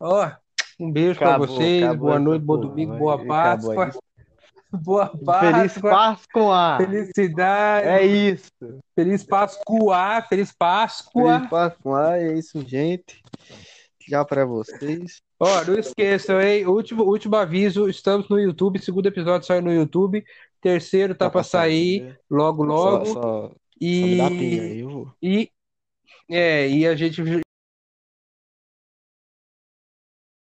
[0.00, 0.30] Ó,
[0.78, 1.82] um beijo pra Acabou, vocês.
[1.82, 4.00] acabou Boa noite, bom porra, domingo, boa Acabou Páscoa.
[4.72, 5.24] Boa Feliz
[5.72, 5.90] Páscoa.
[5.90, 6.76] Páscoa!
[6.78, 7.88] Felicidade.
[7.88, 8.52] É isso.
[8.94, 10.22] Feliz Páscoa.
[10.28, 11.34] Feliz Páscoa.
[11.34, 13.20] Feliz Páscoa, é isso, gente.
[14.10, 15.22] Tchau pra vocês.
[15.38, 16.66] Ó, não esqueçam, hein?
[16.66, 18.82] Último, último aviso: estamos no YouTube.
[18.82, 20.24] Segundo episódio saiu no YouTube.
[20.60, 22.16] Terceiro tá, pra sair né?
[22.28, 23.06] logo, logo.
[23.06, 25.12] Só, só, só e, me dá pinga aí, eu vou.
[25.22, 25.48] e,
[26.28, 27.22] é, e a gente